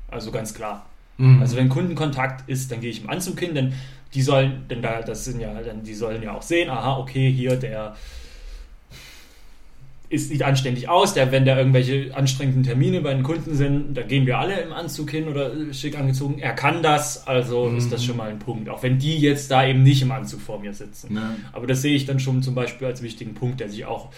Also 0.10 0.32
ganz 0.32 0.54
klar. 0.54 0.86
Mhm. 1.18 1.42
Also 1.42 1.57
wenn 1.57 1.69
Kundenkontakt 1.69 2.50
ist, 2.50 2.71
dann 2.71 2.81
gehe 2.81 2.89
ich 2.89 3.04
im 3.04 3.10
Anzug 3.10 3.39
hin, 3.39 3.54
denn 3.54 3.74
die 4.13 4.21
sollen, 4.21 4.65
denn 4.69 4.81
da, 4.81 5.01
das 5.01 5.25
sind 5.25 5.39
ja, 5.39 5.54
dann 5.54 5.83
die 5.83 5.94
sollen 5.94 6.21
ja 6.21 6.33
auch 6.33 6.42
sehen, 6.42 6.69
aha, 6.69 6.98
okay, 6.98 7.31
hier 7.31 7.56
der 7.56 7.95
ist, 10.13 10.30
sieht 10.30 10.44
anständig 10.44 10.88
aus. 10.88 11.13
Der, 11.13 11.31
wenn 11.31 11.45
da 11.45 11.57
irgendwelche 11.57 12.15
anstrengenden 12.15 12.63
Termine 12.63 13.01
bei 13.01 13.13
den 13.13 13.24
Kunden 13.24 13.56
sind, 13.56 13.95
da 13.95 14.04
gehen 14.04 14.25
wir 14.25 14.38
alle 14.38 14.62
im 14.62 14.71
Anzug 14.71 15.10
hin 15.10 15.27
oder 15.27 15.51
schick 15.74 15.98
angezogen. 15.98 16.39
Er 16.39 16.54
kann 16.54 16.83
das, 16.83 17.27
also 17.27 17.65
mhm. 17.69 17.77
ist 17.77 17.92
das 17.92 18.06
schon 18.06 18.18
mal 18.18 18.30
ein 18.30 18.39
Punkt. 18.39 18.69
Auch 18.69 18.83
wenn 18.83 19.00
die 19.00 19.18
jetzt 19.18 19.50
da 19.50 19.65
eben 19.65 19.83
nicht 19.83 20.01
im 20.01 20.12
Anzug 20.12 20.42
vor 20.42 20.60
mir 20.60 20.74
sitzen. 20.74 21.15
Ja. 21.15 21.36
Aber 21.51 21.68
das 21.68 21.82
sehe 21.82 21.96
ich 21.96 22.05
dann 22.05 22.20
schon 22.20 22.43
zum 22.43 22.55
Beispiel 22.55 22.88
als 22.88 23.01
wichtigen 23.01 23.34
Punkt, 23.34 23.60
der 23.60 23.70
sich 23.70 23.86
auch 23.86 24.10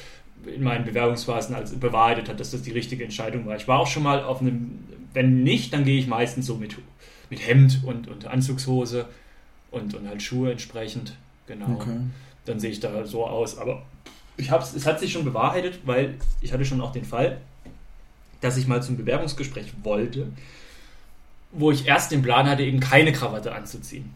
in 0.47 0.63
meinen 0.63 0.85
Bewerbungsphasen 0.85 1.55
als 1.55 1.71
bewahrheitet 1.71 2.29
hat, 2.29 2.39
dass 2.39 2.51
das 2.51 2.61
die 2.61 2.71
richtige 2.71 3.03
Entscheidung 3.03 3.45
war. 3.45 3.55
Ich 3.55 3.67
war 3.67 3.79
auch 3.79 3.87
schon 3.87 4.03
mal 4.03 4.23
auf 4.23 4.41
einem, 4.41 4.79
wenn 5.13 5.43
nicht, 5.43 5.73
dann 5.73 5.85
gehe 5.85 5.99
ich 5.99 6.07
meistens 6.07 6.45
so 6.45 6.55
mit, 6.55 6.75
mit 7.29 7.45
Hemd 7.45 7.81
und, 7.83 8.07
und 8.07 8.25
Anzugshose 8.25 9.07
und, 9.71 9.93
und 9.93 10.07
halt 10.07 10.21
Schuhe 10.21 10.51
entsprechend. 10.51 11.15
Genau. 11.47 11.75
Okay. 11.75 11.97
Dann 12.45 12.59
sehe 12.59 12.71
ich 12.71 12.79
da 12.79 13.05
so 13.05 13.25
aus. 13.25 13.57
Aber 13.57 13.83
ich 14.37 14.51
hab's, 14.51 14.73
es 14.73 14.85
hat 14.85 14.99
sich 14.99 15.11
schon 15.11 15.25
bewahrheitet, 15.25 15.79
weil 15.85 16.15
ich 16.41 16.53
hatte 16.53 16.65
schon 16.65 16.81
auch 16.81 16.91
den 16.91 17.05
Fall, 17.05 17.39
dass 18.41 18.57
ich 18.57 18.67
mal 18.67 18.83
zum 18.83 18.97
Bewerbungsgespräch 18.97 19.73
wollte, 19.83 20.27
wo 21.51 21.71
ich 21.71 21.87
erst 21.87 22.11
den 22.11 22.21
Plan 22.21 22.47
hatte, 22.47 22.63
eben 22.63 22.79
keine 22.79 23.11
Krawatte 23.11 23.53
anzuziehen. 23.53 24.13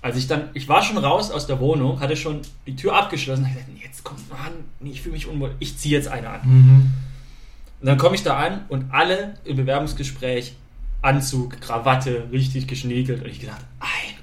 Als 0.00 0.16
ich 0.16 0.28
dann, 0.28 0.50
ich 0.54 0.68
war 0.68 0.82
schon 0.82 0.98
raus 0.98 1.30
aus 1.30 1.46
der 1.46 1.58
Wohnung, 1.60 2.00
hatte 2.00 2.16
schon 2.16 2.40
die 2.66 2.76
Tür 2.76 2.94
abgeschlossen, 2.94 3.44
und 3.44 3.50
dachte, 3.50 3.70
jetzt 3.82 4.04
kommt 4.04 4.28
man, 4.30 4.52
nee, 4.80 4.90
ich 4.90 5.02
fühle 5.02 5.14
mich 5.14 5.26
unwohl, 5.26 5.54
ich 5.58 5.76
ziehe 5.76 5.96
jetzt 5.96 6.08
eine 6.08 6.30
an. 6.30 6.40
Mhm. 6.44 6.90
Und 7.80 7.86
dann 7.86 7.98
komme 7.98 8.14
ich 8.14 8.22
da 8.22 8.36
an 8.36 8.64
und 8.68 8.92
alle 8.92 9.34
im 9.44 9.56
Bewerbungsgespräch 9.56 10.54
Anzug, 11.00 11.60
Krawatte, 11.60 12.28
richtig 12.32 12.66
geschniegelt 12.66 13.22
und 13.22 13.28
ich 13.28 13.40
gedacht, 13.40 13.64
ein 13.78 14.18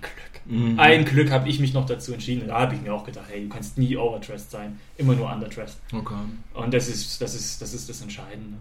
Mhm. 0.45 0.79
Ein 0.79 1.05
Glück 1.05 1.31
habe 1.31 1.49
ich 1.49 1.59
mich 1.59 1.73
noch 1.73 1.85
dazu 1.85 2.13
entschieden. 2.13 2.47
Da 2.47 2.59
habe 2.59 2.75
ich 2.75 2.81
mir 2.81 2.93
auch 2.93 3.03
gedacht, 3.03 3.25
hey, 3.29 3.43
du 3.43 3.49
kannst 3.49 3.77
nie 3.77 3.97
overdressed 3.97 4.51
sein, 4.51 4.79
immer 4.97 5.15
nur 5.15 5.31
underdressed. 5.31 5.77
Okay. 5.91 6.15
Und 6.53 6.73
das 6.73 6.87
ist 6.87 7.21
das, 7.21 7.33
ist, 7.33 7.61
das, 7.61 7.73
ist 7.73 7.89
das 7.89 8.01
Entscheidende. 8.01 8.57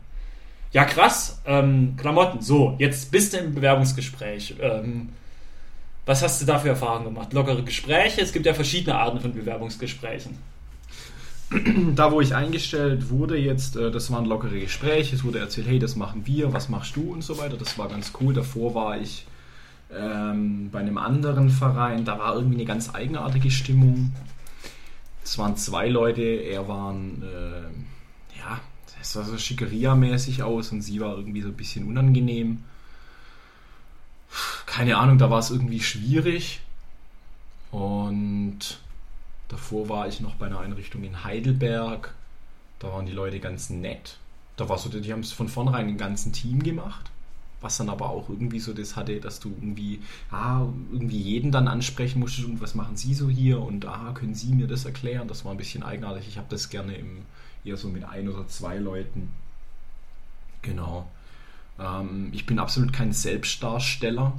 Ja, 0.72 0.84
krass. 0.84 1.40
Ähm, 1.44 1.94
Klamotten. 1.96 2.40
So, 2.40 2.74
jetzt 2.78 3.10
bist 3.10 3.34
du 3.34 3.38
im 3.38 3.54
Bewerbungsgespräch. 3.54 4.56
Ähm, 4.60 5.10
was 6.06 6.22
hast 6.22 6.40
du 6.42 6.46
da 6.46 6.58
für 6.58 6.68
Erfahrungen 6.68 7.06
gemacht? 7.06 7.32
Lockere 7.32 7.62
Gespräche? 7.62 8.20
Es 8.20 8.32
gibt 8.32 8.46
ja 8.46 8.54
verschiedene 8.54 8.96
Arten 8.96 9.20
von 9.20 9.32
Bewerbungsgesprächen. 9.32 10.38
Da, 11.94 12.10
wo 12.10 12.20
ich 12.20 12.34
eingestellt 12.34 13.10
wurde, 13.10 13.36
jetzt, 13.36 13.76
äh, 13.76 13.90
das 13.90 14.10
waren 14.10 14.24
lockere 14.24 14.58
Gespräche. 14.58 15.14
Es 15.14 15.24
wurde 15.24 15.38
erzählt, 15.38 15.68
hey, 15.68 15.78
das 15.78 15.94
machen 15.94 16.26
wir, 16.26 16.52
was 16.52 16.68
machst 16.68 16.96
du 16.96 17.12
und 17.12 17.22
so 17.22 17.38
weiter. 17.38 17.56
Das 17.56 17.78
war 17.78 17.88
ganz 17.88 18.12
cool. 18.20 18.34
Davor 18.34 18.74
war 18.74 18.98
ich 18.98 19.26
ähm, 19.96 20.70
bei 20.70 20.80
einem 20.80 20.98
anderen 20.98 21.50
Verein, 21.50 22.04
da 22.04 22.18
war 22.18 22.34
irgendwie 22.34 22.56
eine 22.56 22.64
ganz 22.64 22.94
eigenartige 22.94 23.50
Stimmung. 23.50 24.12
Es 25.22 25.38
waren 25.38 25.56
zwei 25.56 25.88
Leute, 25.88 26.22
er 26.22 26.68
war 26.68 26.92
ein, 26.92 27.22
äh, 27.22 28.38
ja, 28.38 28.60
es 29.00 29.12
sah 29.12 29.24
so 29.24 29.36
Schickeria-mäßig 29.38 30.42
aus 30.42 30.72
und 30.72 30.82
sie 30.82 31.00
war 31.00 31.16
irgendwie 31.16 31.42
so 31.42 31.48
ein 31.48 31.54
bisschen 31.54 31.86
unangenehm. 31.86 32.64
Keine 34.74 34.96
Ahnung, 34.96 35.18
da 35.18 35.30
war 35.30 35.38
es 35.38 35.52
irgendwie 35.52 35.78
schwierig. 35.78 36.60
Und 37.70 38.80
davor 39.46 39.88
war 39.88 40.08
ich 40.08 40.18
noch 40.18 40.34
bei 40.34 40.46
einer 40.46 40.58
Einrichtung 40.58 41.04
in 41.04 41.22
Heidelberg. 41.22 42.12
Da 42.80 42.88
waren 42.88 43.06
die 43.06 43.12
Leute 43.12 43.38
ganz 43.38 43.70
nett. 43.70 44.18
Da 44.56 44.68
war 44.68 44.76
so, 44.76 44.88
die 44.88 45.12
haben 45.12 45.20
es 45.20 45.30
von 45.30 45.48
vornherein 45.48 45.88
im 45.88 45.96
ganzen 45.96 46.32
Team 46.32 46.60
gemacht. 46.60 47.12
was 47.60 47.76
dann 47.76 47.88
aber 47.88 48.10
auch 48.10 48.28
irgendwie 48.28 48.58
so 48.58 48.74
das 48.74 48.96
hatte, 48.96 49.20
dass 49.20 49.38
du 49.38 49.50
irgendwie, 49.50 50.00
ah, 50.32 50.66
irgendwie 50.92 51.20
jeden 51.20 51.52
dann 51.52 51.68
ansprechen 51.68 52.18
musstest 52.18 52.48
und 52.48 52.60
was 52.60 52.74
machen 52.74 52.96
Sie 52.96 53.14
so 53.14 53.30
hier 53.30 53.60
und 53.60 53.86
ah, 53.86 54.10
können 54.12 54.34
Sie 54.34 54.52
mir 54.54 54.66
das 54.66 54.84
erklären? 54.84 55.28
Das 55.28 55.44
war 55.44 55.52
ein 55.52 55.56
bisschen 55.56 55.84
eigenartig. 55.84 56.26
Ich 56.26 56.36
habe 56.36 56.48
das 56.50 56.68
gerne 56.68 56.96
im, 56.96 57.22
eher 57.64 57.76
so 57.76 57.88
mit 57.88 58.04
ein 58.04 58.28
oder 58.28 58.48
zwei 58.48 58.78
Leuten. 58.78 59.30
Genau. 60.62 61.08
Ähm, 61.78 62.30
ich 62.32 62.44
bin 62.44 62.58
absolut 62.58 62.92
kein 62.92 63.12
Selbstdarsteller 63.12 64.32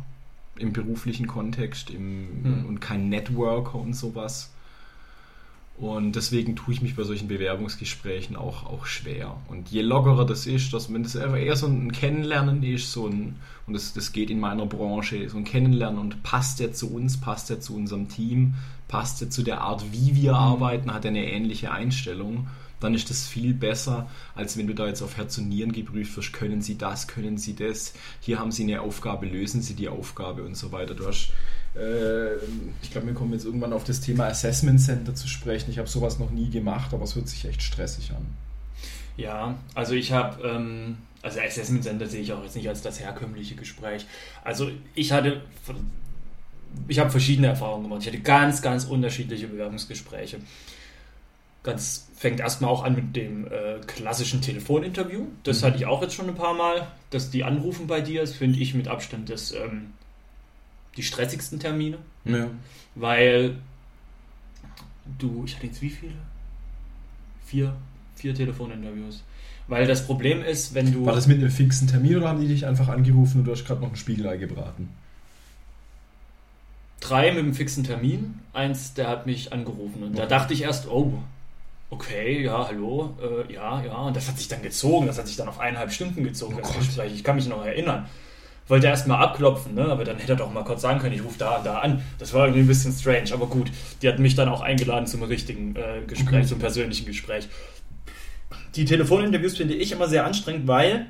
im 0.58 0.74
beruflichen 0.74 1.28
Kontext 1.28 1.90
im, 1.90 2.28
hm. 2.44 2.66
und 2.66 2.82
kein 2.82 3.10
Networker 3.10 3.76
und 3.76 3.94
sowas. 3.94 4.52
Und 5.78 6.16
deswegen 6.16 6.56
tue 6.56 6.74
ich 6.74 6.82
mich 6.82 6.96
bei 6.96 7.04
solchen 7.04 7.28
Bewerbungsgesprächen 7.28 8.38
auch, 8.38 8.66
auch 8.66 8.86
schwer. 8.86 9.36
Und 9.50 9.70
je 9.70 9.82
lockerer 9.82 10.26
das 10.26 10.48
ist, 10.48 10.74
dass 10.74 10.94
wenn 10.94 11.04
das 11.04 11.16
eher 11.16 11.56
so 11.58 11.68
ein 11.68 11.92
Kennenlernen 11.92 12.64
ist, 12.64 12.94
so 12.94 13.08
ein, 13.08 13.36
und 13.68 13.74
das, 13.74 13.94
das 13.94 14.14
geht 14.14 14.30
in 14.30 14.40
meiner 14.40 14.66
Branche, 14.66 15.28
so 15.30 15.38
ein 15.38 15.44
Kennenlernen 15.44 16.00
und 16.00 16.24
passt 16.24 16.62
der 16.62 16.72
zu 16.72 16.94
uns, 16.94 17.20
passt 17.20 17.50
der 17.50 17.60
zu 17.60 17.76
unserem 17.76 18.08
Team, 18.08 18.54
passt 18.88 19.20
der 19.20 19.30
zu 19.30 19.44
der 19.44 19.62
Art, 19.62 19.84
wie 19.92 20.16
wir 20.16 20.32
mhm. 20.32 20.38
arbeiten, 20.38 20.94
hat 20.94 21.04
er 21.04 21.10
eine 21.10 21.30
ähnliche 21.30 21.72
Einstellung 21.72 22.48
dann 22.80 22.94
ist 22.94 23.10
das 23.10 23.28
viel 23.28 23.54
besser, 23.54 24.10
als 24.36 24.58
wenn 24.58 24.68
du 24.68 24.74
da 24.74 24.88
jetzt 24.88 25.02
auf 25.02 25.18
Herz 25.18 25.38
und 25.38 25.50
Nieren 25.50 25.72
geprüft 25.72 26.16
wirst, 26.18 26.34
können 26.34 26.62
sie 26.62 26.78
das, 26.78 27.08
können 27.08 27.38
sie 27.38 27.56
das, 27.56 27.94
hier 28.20 28.40
haben 28.40 28.52
sie 28.52 28.64
eine 28.64 28.82
Aufgabe, 28.82 29.26
lösen 29.26 29.62
sie 29.62 29.74
die 29.74 29.90
Aufgabe 29.90 30.44
und 30.44 30.56
so 30.56 30.72
weiter. 30.72 30.94
Du 30.94 31.08
hast, 31.08 31.32
äh, 31.76 32.36
ich 32.82 32.92
glaube, 32.92 33.08
wir 33.08 33.14
kommen 33.14 33.34
jetzt 33.34 33.46
irgendwann 33.46 33.74
auf 33.74 33.84
das 33.84 34.02
Thema 34.02 34.28
Assessment 34.28 34.82
Center 34.82 35.16
zu 35.16 35.28
sprechen. 35.28 35.72
Ich 35.72 35.78
habe 35.78 35.88
sowas 35.88 36.20
noch 36.20 36.32
nie 36.32 36.50
gemacht, 36.50 36.94
aber 36.94 37.04
es 37.04 37.16
hört 37.16 37.28
sich 37.28 37.46
echt 37.46 37.62
stressig 37.62 38.12
an. 38.12 38.26
Ja, 39.18 39.58
also 39.74 39.94
ich 39.94 40.12
habe, 40.12 40.46
ähm, 40.48 40.98
also 41.22 41.40
Assessment 41.40 41.84
Center 41.84 42.08
sehe 42.08 42.22
ich 42.22 42.34
auch 42.34 42.44
jetzt 42.44 42.56
nicht 42.56 42.68
als 42.68 42.82
das 42.82 43.00
herkömmliche 43.00 43.56
Gespräch. 43.56 44.06
Also 44.44 44.70
ich 44.94 45.12
hatte 45.12 45.42
ich 46.88 47.00
habe 47.00 47.10
verschiedene 47.10 47.48
Erfahrungen 47.48 47.84
gemacht. 47.84 48.02
Ich 48.02 48.08
hatte 48.08 48.20
ganz, 48.20 48.62
ganz 48.62 48.86
unterschiedliche 48.86 49.48
Bewerbungsgespräche 49.48 50.40
ganz 51.66 52.08
fängt 52.16 52.40
erstmal 52.40 52.70
auch 52.70 52.84
an 52.84 52.96
mit 52.96 53.16
dem 53.16 53.46
äh, 53.48 53.80
klassischen 53.86 54.42
Telefoninterview. 54.42 55.26
Das 55.44 55.62
mhm. 55.62 55.66
hatte 55.66 55.78
ich 55.78 55.86
auch 55.86 56.02
jetzt 56.02 56.14
schon 56.14 56.30
ein 56.30 56.36
paar 56.36 56.54
Mal, 56.54 56.88
dass 57.10 57.30
die 57.30 57.44
anrufen 57.44 57.88
bei 57.88 58.00
dir, 58.00 58.22
das 58.22 58.34
finde 58.34 58.60
ich 58.60 58.74
mit 58.74 58.88
Abstand 58.88 59.30
das, 59.30 59.52
ähm, 59.52 59.94
die 60.96 61.04
stressigsten 61.04 61.60
Termine. 61.60 61.98
Ja. 62.24 62.50
Weil 62.96 63.58
du, 65.20 65.44
ich 65.46 65.56
hatte 65.56 65.68
jetzt 65.68 65.82
wie 65.82 65.90
viele? 65.90 66.14
Vier, 67.46 67.76
vier 68.16 68.34
Telefoninterviews. 68.34 69.24
Weil 69.68 69.88
das 69.88 70.06
Problem 70.06 70.44
ist, 70.44 70.74
wenn 70.74 70.94
du. 70.94 71.06
War 71.06 71.16
das 71.16 71.28
mit 71.28 71.40
einem 71.40 71.50
fixen 71.50 71.88
Termin 71.88 72.18
oder 72.18 72.30
haben 72.30 72.40
die 72.40 72.48
dich 72.48 72.66
einfach 72.66 72.88
angerufen 72.88 73.40
und 73.40 73.46
du 73.46 73.52
hast 73.52 73.66
gerade 73.66 73.82
noch 73.82 73.90
ein 73.90 73.96
Spiegelei 73.96 74.38
gebraten? 74.38 74.90
Drei 77.00 77.32
mit 77.32 77.40
einem 77.40 77.54
fixen 77.54 77.84
Termin, 77.84 78.40
eins, 78.54 78.94
der 78.94 79.10
hat 79.10 79.26
mich 79.26 79.52
angerufen. 79.52 80.04
Und 80.04 80.10
okay. 80.12 80.22
da 80.22 80.26
dachte 80.28 80.54
ich 80.54 80.62
erst, 80.62 80.88
oh, 80.88 81.20
okay, 81.90 82.44
ja, 82.44 82.68
hallo, 82.68 83.16
äh, 83.22 83.54
ja, 83.54 83.84
ja. 83.84 83.96
Und 83.96 84.16
das 84.16 84.28
hat 84.28 84.38
sich 84.38 84.48
dann 84.48 84.62
gezogen, 84.62 85.08
das 85.08 85.18
hat 85.18 85.28
sich 85.28 85.36
dann 85.36 85.48
auf 85.48 85.60
eineinhalb 85.60 85.92
Stunden 85.92 86.24
gezogen, 86.24 86.56
oh 86.58 86.62
das 86.62 86.78
Gespräch. 86.78 87.14
Ich 87.14 87.24
kann 87.24 87.36
mich 87.36 87.48
noch 87.48 87.66
erinnern. 87.66 88.08
Wollte 88.68 88.88
erst 88.88 89.08
mal 89.08 89.20
abklopfen, 89.20 89.76
ne? 89.76 89.86
aber 89.86 90.06
dann 90.06 90.18
hätte 90.18 90.34
er 90.34 90.38
doch 90.38 90.52
mal 90.52 90.64
kurz 90.64 90.82
sagen 90.82 91.00
können, 91.00 91.14
ich 91.14 91.24
rufe 91.24 91.38
da 91.38 91.58
und 91.58 91.66
da 91.68 91.80
an. 91.80 92.02
Das 92.18 92.34
war 92.34 92.46
irgendwie 92.46 92.62
ein 92.62 92.68
bisschen 92.68 92.92
strange, 92.94 93.32
aber 93.32 93.46
gut. 93.46 93.72
Die 94.02 94.08
hatten 94.08 94.24
mich 94.24 94.34
dann 94.34 94.50
auch 94.50 94.62
eingeladen 94.62 95.06
zum 95.06 95.22
richtigen 95.22 95.76
äh, 95.76 96.02
Gespräch, 96.08 96.40
okay. 96.40 96.48
zum 96.48 96.60
persönlichen 96.60 97.06
Gespräch. 97.06 97.48
Die 98.76 98.86
Telefoninterviews 98.86 99.56
finde 99.56 99.76
ich 99.76 99.92
immer 99.92 100.08
sehr 100.08 100.26
anstrengend, 100.26 100.68
weil 100.68 101.06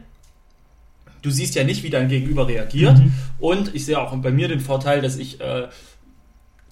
du 1.22 1.32
siehst 1.32 1.56
ja 1.56 1.64
nicht, 1.64 1.84
wie 1.84 1.90
dein 1.90 2.10
Gegenüber 2.10 2.48
reagiert. 2.48 2.98
Mhm. 2.98 3.14
Und 3.40 3.74
ich 3.74 3.86
sehe 3.86 4.00
auch 4.00 4.14
bei 4.18 4.32
mir 4.32 4.50
den 4.50 4.60
Vorteil, 4.60 5.02
dass 5.02 5.18
ich 5.18 5.40
äh, 5.40 5.70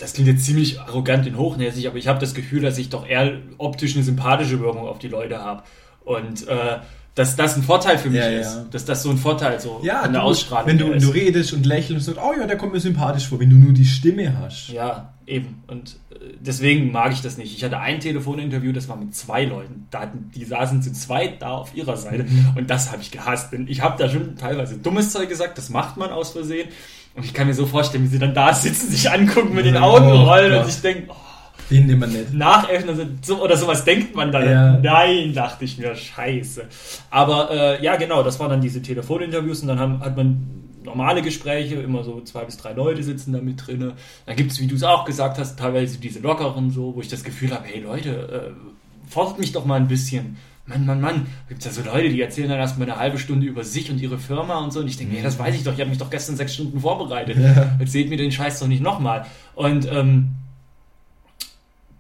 das 0.04 0.14
klingt 0.14 0.28
jetzt 0.28 0.46
ziemlich 0.46 0.82
arrogant 0.82 1.26
und 1.26 1.38
hochnäsig, 1.38 1.88
aber 1.88 1.96
ich 1.98 2.10
habe 2.10 2.20
das 2.20 2.34
Gefühl, 2.34 2.62
dass 2.62 2.78
ich 2.78 2.90
doch 2.90 3.08
eher 3.08 3.38
optisch 3.58 3.96
eine 3.96 4.04
sympathische 4.04 4.60
Wirkung 4.60 4.86
auf 4.86 5.00
die 5.00 5.08
Leute 5.08 5.40
habe. 5.40 5.64
Und 6.04 6.46
äh, 6.46 6.80
dass 7.16 7.36
das 7.36 7.56
ein 7.56 7.64
Vorteil 7.64 8.00
für 8.00 8.10
mich 8.10 8.20
ja, 8.20 8.28
ist. 8.28 8.56
Ja. 8.56 8.66
Dass 8.72 8.86
das 8.86 9.04
so 9.04 9.12
ein 9.12 9.18
Vorteil 9.18 9.60
so 9.60 9.82
ja, 9.84 10.02
an 10.02 10.14
der 10.14 10.24
Ausstrahlung 10.24 10.68
Wenn 10.68 10.78
du, 10.80 10.92
ist. 10.92 11.06
du 11.06 11.12
redest 11.12 11.54
und 11.54 11.66
lächelst 11.66 12.08
und 12.08 12.16
sagst, 12.16 12.28
oh 12.28 12.34
ja, 12.38 12.48
der 12.48 12.58
kommt 12.58 12.74
mir 12.74 12.80
sympathisch 12.80 13.28
vor, 13.28 13.40
wenn 13.40 13.52
du 13.52 13.56
nur 13.56 13.72
die 13.72 13.86
Stimme 13.86 14.36
hast. 14.40 14.70
Ja, 14.70 15.14
eben. 15.28 15.64
Und 15.68 15.98
äh, 16.10 16.16
deswegen 16.40 16.92
mag 16.92 17.14
ich 17.14 17.22
das 17.22 17.38
nicht. 17.38 17.56
Ich 17.56 17.64
hatte 17.64 17.78
ein 17.78 18.00
Telefoninterview, 18.00 18.72
das 18.72 18.90
war 18.90 18.96
mit 18.96 19.16
zwei 19.16 19.46
Leuten. 19.46 19.88
Da 19.92 20.02
hatten, 20.02 20.32
die 20.34 20.44
saßen 20.44 20.82
zu 20.82 20.92
zweit 20.92 21.42
da 21.44 21.52
auf 21.52 21.76
ihrer 21.76 21.98
Seite. 21.98 22.24
Mhm. 22.24 22.54
Und 22.56 22.70
das 22.72 22.92
habe 22.92 23.04
ich 23.04 23.12
gehasst. 23.12 23.54
Denn 23.54 23.68
ich 23.68 23.82
habe 23.82 24.02
da 24.02 24.10
schon 24.10 24.36
teilweise 24.36 24.78
dummes 24.78 25.12
Zeug 25.12 25.30
gesagt, 25.30 25.60
das 25.60 25.70
macht 25.70 25.98
man 25.98 26.10
aus 26.10 26.32
Versehen. 26.32 26.70
Und 27.16 27.26
ich 27.26 27.34
kann 27.36 27.46
mir 27.46 27.54
so 27.54 27.68
vorstellen, 27.68 28.06
wie 28.06 28.08
sie 28.08 28.18
dann 28.18 28.34
da 28.34 28.54
sitzen, 28.56 28.90
sich 28.90 29.12
angucken, 29.12 29.54
mit 29.54 29.68
den 29.68 29.78
Augen 29.78 30.08
oh, 30.08 30.24
rollen 30.24 30.60
und 30.60 30.66
sich 30.66 30.82
denken, 30.82 31.12
oh, 31.12 31.33
den 31.70 31.88
nimmt 31.88 32.02
man 32.02 32.12
nicht. 32.12 32.34
Nachäffen 32.34 33.20
so, 33.22 33.42
oder 33.42 33.58
sowas 33.58 33.86
denkt 33.86 34.16
man 34.16 34.32
dann. 34.32 34.50
Ja. 34.50 34.78
Nein, 34.78 35.34
dachte 35.34 35.66
ich 35.66 35.78
mir, 35.78 35.96
scheiße. 35.96 36.66
Aber 37.10 37.50
äh, 37.52 37.84
ja, 37.84 37.96
genau, 37.96 38.24
das 38.24 38.40
waren 38.40 38.50
dann 38.50 38.62
diese 38.62 38.82
Telefoninterviews 38.82 39.62
und 39.62 39.70
dann 39.70 39.80
haben, 39.80 40.00
hat 40.00 40.16
man 40.18 40.64
normale 40.84 41.22
Gespräche, 41.22 41.76
immer 41.76 42.04
so 42.04 42.22
zwei 42.22 42.44
bis 42.44 42.58
drei 42.58 42.74
Leute 42.74 43.04
sitzen 43.04 43.34
da 43.34 43.40
mit 43.40 43.66
drin. 43.66 43.94
Dann 44.26 44.36
gibt 44.36 44.52
es, 44.52 44.60
wie 44.60 44.68
du 44.68 44.76
es 44.76 44.84
auch 44.84 45.06
gesagt 45.06 45.38
hast, 45.38 45.58
teilweise 45.58 46.00
diese 46.00 46.20
lockeren 46.20 46.72
so, 46.72 46.96
wo 46.96 47.02
ich 47.02 47.08
das 47.08 47.24
Gefühl 47.24 47.52
habe, 47.52 47.66
hey 47.66 47.82
Leute, 47.82 48.54
äh, 48.54 49.10
fordert 49.10 49.40
mich 49.40 49.52
doch 49.52 49.66
mal 49.66 49.76
ein 49.76 49.88
bisschen. 49.88 50.38
Mann, 50.66 50.86
Mann, 50.86 51.02
Mann, 51.02 51.26
gibt 51.50 51.66
es 51.66 51.66
ja 51.66 51.84
so 51.84 51.90
Leute, 51.90 52.08
die 52.08 52.22
erzählen 52.22 52.48
dann 52.48 52.58
erstmal 52.58 52.90
eine 52.90 52.98
halbe 52.98 53.18
Stunde 53.18 53.46
über 53.46 53.66
sich 53.66 53.92
und 53.92 54.00
ihre 54.00 54.18
Firma 54.18 54.60
und 54.60 54.72
so. 54.72 54.80
Und 54.80 54.88
ich 54.88 54.96
denke, 54.96 55.14
nee, 55.14 55.22
das 55.22 55.38
weiß 55.38 55.56
ich 55.56 55.64
doch, 55.64 55.74
ich 55.74 55.80
habe 55.80 55.90
mich 55.90 56.00
doch 56.00 56.10
gestern 56.10 56.38
sechs 56.38 56.54
Stunden 56.54 56.80
vorbereitet. 56.80 57.38
Ja. 57.38 57.76
Jetzt 57.80 57.92
seht 57.92 58.10
mir 58.10 58.16
den 58.16 58.32
Scheiß 58.32 58.60
doch 58.60 58.68
nicht 58.68 58.82
nochmal. 58.82 59.26
Und 59.56 59.92
ähm, 59.92 60.30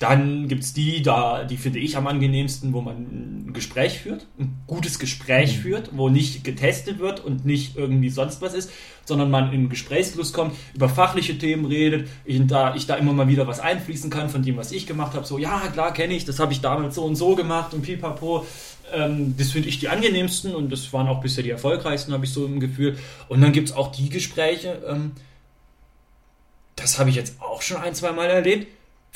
dann 0.03 0.49
gibt 0.49 0.65
es 0.65 0.73
die, 0.73 1.01
da, 1.01 1.45
die 1.45 1.55
finde 1.55 1.79
ich 1.79 1.95
am 1.95 2.07
angenehmsten, 2.07 2.73
wo 2.73 2.81
man 2.81 2.97
ein 3.47 3.53
Gespräch 3.53 3.99
führt, 3.99 4.27
ein 4.37 4.61
gutes 4.67 4.99
Gespräch 4.99 5.55
mhm. 5.55 5.61
führt, 5.61 5.89
wo 5.93 6.09
nicht 6.09 6.43
getestet 6.43 6.99
wird 6.99 7.21
und 7.21 7.45
nicht 7.45 7.77
irgendwie 7.77 8.09
sonst 8.09 8.41
was 8.41 8.53
ist, 8.53 8.69
sondern 9.05 9.31
man 9.31 9.53
in 9.53 9.69
Gesprächslust 9.69 10.33
kommt, 10.33 10.57
über 10.73 10.89
fachliche 10.89 11.37
Themen 11.37 11.63
redet, 11.63 12.09
ich 12.25 12.45
da, 12.47 12.75
ich 12.75 12.85
da 12.85 12.95
immer 12.95 13.13
mal 13.13 13.29
wieder 13.29 13.47
was 13.47 13.61
einfließen 13.61 14.09
kann 14.09 14.29
von 14.29 14.43
dem, 14.43 14.57
was 14.57 14.73
ich 14.73 14.85
gemacht 14.85 15.13
habe. 15.13 15.25
So, 15.25 15.37
ja, 15.37 15.57
klar, 15.71 15.93
kenne 15.93 16.15
ich, 16.15 16.25
das 16.25 16.37
habe 16.37 16.51
ich 16.51 16.59
damals 16.59 16.95
so 16.95 17.05
und 17.05 17.15
so 17.15 17.35
gemacht 17.35 17.73
und 17.73 17.83
pipapo. 17.83 18.45
Ähm, 18.93 19.35
das 19.37 19.51
finde 19.51 19.69
ich 19.69 19.79
die 19.79 19.87
angenehmsten 19.87 20.53
und 20.53 20.69
das 20.69 20.91
waren 20.91 21.07
auch 21.07 21.21
bisher 21.21 21.45
die 21.45 21.51
erfolgreichsten, 21.51 22.11
habe 22.11 22.25
ich 22.25 22.33
so 22.33 22.45
im 22.45 22.59
Gefühl. 22.59 22.97
Und 23.29 23.39
dann 23.39 23.53
gibt 23.53 23.69
es 23.69 23.75
auch 23.75 23.89
die 23.93 24.09
Gespräche, 24.09 24.83
ähm, 24.85 25.13
das 26.75 26.99
habe 26.99 27.09
ich 27.09 27.15
jetzt 27.15 27.39
auch 27.39 27.61
schon 27.61 27.77
ein, 27.77 27.95
zwei 27.95 28.11
Mal 28.11 28.29
erlebt 28.29 28.67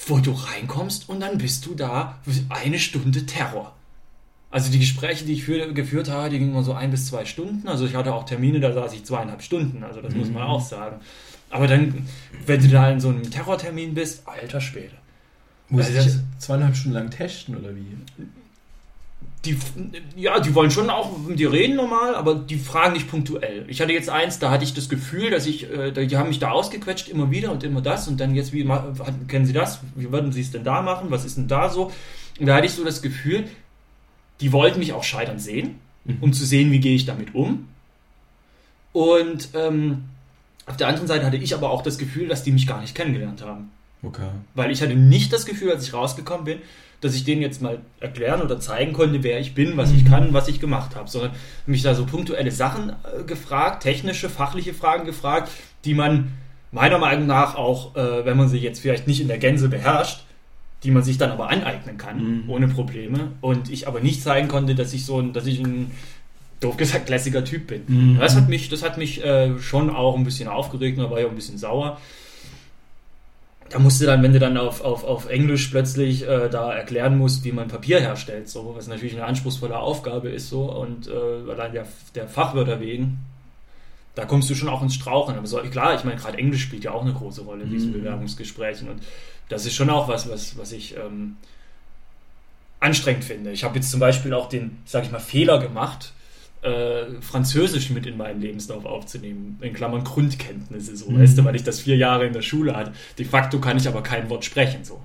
wo 0.06 0.20
du 0.20 0.32
reinkommst 0.32 1.10
und 1.10 1.20
dann 1.20 1.38
bist 1.38 1.66
du 1.66 1.74
da 1.74 2.20
eine 2.50 2.80
Stunde 2.80 3.26
Terror. 3.26 3.74
Also 4.50 4.72
die 4.72 4.80
Gespräche, 4.80 5.26
die 5.26 5.34
ich 5.34 5.44
für, 5.44 5.74
geführt 5.74 6.10
habe, 6.10 6.30
die 6.30 6.40
gingen 6.40 6.52
immer 6.52 6.64
so 6.64 6.74
ein 6.74 6.92
bis 6.92 7.08
zwei 7.08 7.26
Stunden. 7.26 7.68
Also 7.68 7.86
ich 7.86 7.96
hatte 7.96 8.14
auch 8.14 8.26
Termine, 8.26 8.60
da 8.60 8.72
saß 8.72 8.94
ich 8.94 9.04
zweieinhalb 9.04 9.42
Stunden. 9.42 9.84
Also 9.84 10.02
das 10.02 10.14
mhm. 10.14 10.20
muss 10.20 10.30
man 10.30 10.44
mhm. 10.44 10.50
auch 10.50 10.62
sagen. 10.62 11.02
Aber 11.50 11.68
dann, 11.68 12.08
wenn 12.46 12.62
du 12.62 12.68
da 12.70 12.90
in 12.90 13.00
so 13.00 13.10
einem 13.10 13.30
Terrortermin 13.30 13.94
bist, 13.94 14.28
alter 14.28 14.62
Schwede. 14.62 14.96
Muss 15.70 15.88
also 15.88 16.00
ich 16.00 16.06
das 16.06 16.20
zweieinhalb 16.40 16.76
Stunden 16.76 16.98
lang 16.98 17.10
testen 17.10 17.58
oder 17.58 17.76
wie? 17.76 17.98
Die, 19.46 19.58
ja, 20.16 20.40
die 20.40 20.54
wollen 20.56 20.72
schon 20.72 20.90
auch 20.90 21.18
mit 21.18 21.40
dir 21.40 21.52
reden 21.52 21.76
normal, 21.76 22.16
aber 22.16 22.36
die 22.36 22.58
fragen 22.58 22.94
nicht 22.94 23.10
punktuell. 23.10 23.66
Ich 23.68 23.82
hatte 23.82 23.94
jetzt 23.94 24.10
eins, 24.10 24.40
da 24.40 24.52
hatte 24.52 24.64
ich 24.64 24.74
das 24.74 24.90
Gefühl, 24.90 25.30
dass 25.30 25.46
ich, 25.46 25.72
äh, 25.72 25.92
die 25.92 26.18
haben 26.18 26.30
mich 26.30 26.40
da 26.40 26.52
ausgequetscht, 26.52 27.08
immer 27.08 27.32
wieder 27.32 27.52
und 27.52 27.64
immer 27.64 27.82
das 27.82 28.08
und 28.08 28.20
dann 28.20 28.36
jetzt, 28.36 28.52
wie 28.52 28.68
kennen 29.28 29.46
Sie 29.46 29.54
das? 29.54 29.80
Wie 29.96 30.12
würden 30.12 30.32
Sie 30.32 30.42
es 30.42 30.52
denn 30.52 30.64
da 30.64 30.82
machen? 30.82 31.12
Was 31.12 31.24
ist 31.24 31.38
denn 31.38 31.48
da 31.48 31.70
so? 31.70 31.92
Und 32.40 32.46
da 32.46 32.56
hatte 32.56 32.66
ich 32.66 32.74
so 32.74 32.84
das 32.84 33.02
Gefühl, 33.02 33.46
die 34.42 34.52
wollten 34.52 34.80
mich 34.80 34.94
auch 34.94 35.04
scheitern 35.04 35.40
sehen, 35.40 35.80
mhm. 36.04 36.18
um 36.22 36.34
zu 36.34 36.46
sehen, 36.46 36.72
wie 36.72 36.80
gehe 36.80 36.96
ich 36.96 37.06
damit 37.06 37.34
um. 37.34 37.68
Und 38.92 39.50
ähm, 39.54 40.06
auf 40.66 40.78
der 40.78 40.88
anderen 40.88 41.08
Seite 41.08 41.26
hatte 41.26 41.38
ich 41.38 41.54
aber 41.54 41.70
auch 41.70 41.84
das 41.84 41.98
Gefühl, 41.98 42.28
dass 42.28 42.44
die 42.44 42.52
mich 42.52 42.68
gar 42.68 42.82
nicht 42.82 42.96
kennengelernt 42.96 43.42
haben. 43.42 43.72
Okay. 44.04 44.30
Weil 44.54 44.72
ich 44.72 44.82
hatte 44.82 44.96
nicht 44.96 45.34
das 45.34 45.46
Gefühl, 45.46 45.72
als 45.72 45.88
ich 45.88 45.94
rausgekommen 45.94 46.46
bin, 46.46 46.60
dass 47.02 47.16
ich 47.16 47.24
denen 47.24 47.42
jetzt 47.42 47.62
mal 47.62 47.80
erklären 48.00 48.42
oder 48.42 48.60
zeigen 48.60 48.94
konnte, 48.94 49.22
wer 49.24 49.40
ich 49.40 49.54
bin, 49.54 49.78
was 49.78 49.92
ich 49.92 50.04
mhm. 50.04 50.10
kann, 50.10 50.34
was 50.34 50.48
ich 50.48 50.60
gemacht 50.60 50.96
habe, 50.96 51.10
sondern 51.10 51.32
mich 51.66 51.84
da 51.84 51.94
so 51.94 52.06
punktuelle 52.06 52.52
Sachen 52.52 52.90
äh, 52.90 53.24
gefragt, 53.24 53.84
technische, 53.84 54.30
fachliche 54.30 54.74
Fragen 54.74 55.06
gefragt, 55.06 55.52
die 55.86 55.94
man 55.94 56.34
meiner 56.72 56.98
Meinung 56.98 57.28
nach 57.28 57.56
auch, 57.56 57.96
äh, 57.96 58.26
wenn 58.26 58.38
man 58.38 58.50
sie 58.50 58.58
jetzt 58.58 58.80
vielleicht 58.80 59.08
nicht 59.08 59.22
in 59.22 59.28
der 59.28 59.38
Gänze 59.38 59.70
beherrscht, 59.70 60.24
die 60.84 60.92
man 60.92 61.04
sich 61.04 61.18
dann 61.18 61.32
aber 61.32 61.50
aneignen 61.50 61.98
kann, 61.98 62.44
mhm. 62.44 62.50
ohne 62.50 62.68
Probleme. 62.68 63.32
Und 63.42 63.70
ich 63.70 63.88
aber 63.88 64.00
nicht 64.00 64.22
zeigen 64.22 64.48
konnte, 64.48 64.76
dass 64.76 64.94
ich 64.94 65.06
so 65.06 65.20
ein, 65.20 65.34
dass 65.34 65.46
ich 65.46 65.60
ein 65.60 65.92
doof 66.60 66.78
gesagt 66.78 67.10
lässiger 67.10 67.44
Typ 67.46 67.68
bin. 67.68 67.84
Mhm. 67.88 68.18
Das 68.20 68.36
hat 68.36 68.50
mich, 68.50 68.70
das 68.70 68.84
hat 68.84 68.98
mich 68.98 69.24
äh, 69.24 69.60
schon 69.60 69.92
auch 69.92 70.16
ein 70.16 70.24
bisschen 70.24 70.50
aufgeregt, 70.50 70.98
da 70.98 71.12
war 71.12 71.20
ja 71.20 71.28
ein 71.28 71.36
bisschen 71.36 71.58
sauer 71.60 72.00
da 73.70 73.80
musst 73.80 74.02
du 74.02 74.06
dann, 74.06 74.24
wenn 74.24 74.34
du 74.34 74.40
dann 74.40 74.58
auf, 74.58 74.82
auf, 74.82 75.04
auf 75.04 75.30
Englisch 75.30 75.68
plötzlich 75.68 76.28
äh, 76.28 76.50
da 76.50 76.74
erklären 76.74 77.18
musst, 77.18 77.44
wie 77.44 77.52
man 77.52 77.68
Papier 77.68 78.00
herstellt, 78.00 78.50
so, 78.50 78.74
was 78.76 78.88
natürlich 78.88 79.16
eine 79.16 79.26
anspruchsvolle 79.26 79.78
Aufgabe 79.78 80.30
ist, 80.30 80.50
so, 80.50 80.72
und 80.72 81.08
äh, 81.08 81.52
allein 81.52 81.74
der, 81.74 81.86
der 82.16 82.28
Fachwörter 82.28 82.80
wegen, 82.80 83.20
da 84.16 84.26
kommst 84.26 84.50
du 84.50 84.56
schon 84.56 84.70
auch 84.70 84.82
ins 84.82 84.96
Straucheln. 84.96 85.38
Aber 85.38 85.48
so, 85.48 85.58
klar, 85.60 85.94
ich 85.96 86.04
meine, 86.04 86.20
gerade 86.20 86.38
Englisch 86.38 86.64
spielt 86.64 86.84
ja 86.84 86.92
auch 86.92 87.04
eine 87.04 87.14
große 87.14 87.42
Rolle 87.42 87.64
in 87.64 87.70
diesen 87.70 87.92
Mhm. 87.92 88.00
Bewerbungsgesprächen. 88.00 88.90
Und 88.90 89.04
das 89.50 89.66
ist 89.66 89.76
schon 89.76 89.90
auch 89.90 90.08
was, 90.08 90.28
was, 90.30 90.58
was 90.58 90.72
ich 90.72 90.98
ähm, 90.98 91.38
anstrengend 92.80 93.24
finde. 93.24 93.52
Ich 93.52 93.64
habe 93.64 93.76
jetzt 93.76 93.92
zum 93.92 94.00
Beispiel 94.00 94.34
auch 94.34 94.50
den, 94.50 94.80
sag 94.86 95.04
ich 95.04 95.12
mal, 95.12 95.20
Fehler 95.20 95.60
gemacht, 95.60 96.14
äh, 96.62 97.22
Französisch 97.22 97.90
mit 97.90 98.06
in 98.06 98.18
meinen 98.18 98.42
Lebenslauf 98.42 98.86
aufzunehmen. 98.86 99.58
In 99.62 99.74
Klammern 99.74 100.04
Grundkenntnisse, 100.04 100.96
so, 100.98 101.10
Mhm. 101.10 101.20
weißt 101.22 101.38
du, 101.38 101.46
weil 101.46 101.56
ich 101.56 101.64
das 101.64 101.80
vier 101.82 101.98
Jahre 101.98 102.26
in 102.26 102.34
der 102.34 102.42
Schule 102.42 102.76
hatte. 102.76 102.92
De 103.18 103.26
facto 103.26 103.60
kann 103.60 103.78
ich 103.78 103.88
aber 103.88 104.02
kein 104.04 104.30
Wort 104.30 104.44
sprechen, 104.46 104.84
so. 104.84 105.00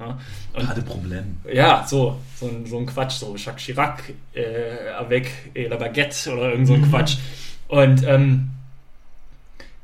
Ja? 0.00 0.18
Hatte 0.66 0.82
Problem. 0.82 1.36
ja, 1.52 1.86
so, 1.86 2.18
so 2.38 2.46
ein, 2.48 2.66
so 2.66 2.78
ein 2.78 2.86
Quatsch, 2.86 3.12
so 3.12 3.34
Jacques 3.36 3.62
Chirac, 3.64 4.12
äh, 4.34 4.90
avec 4.98 5.30
et 5.54 5.68
la 5.70 5.76
baguette 5.76 6.32
oder 6.32 6.50
irgend 6.50 6.66
so 6.66 6.74
ein 6.74 6.90
Quatsch. 6.90 7.16
Und 7.68 8.02
ähm, 8.06 8.50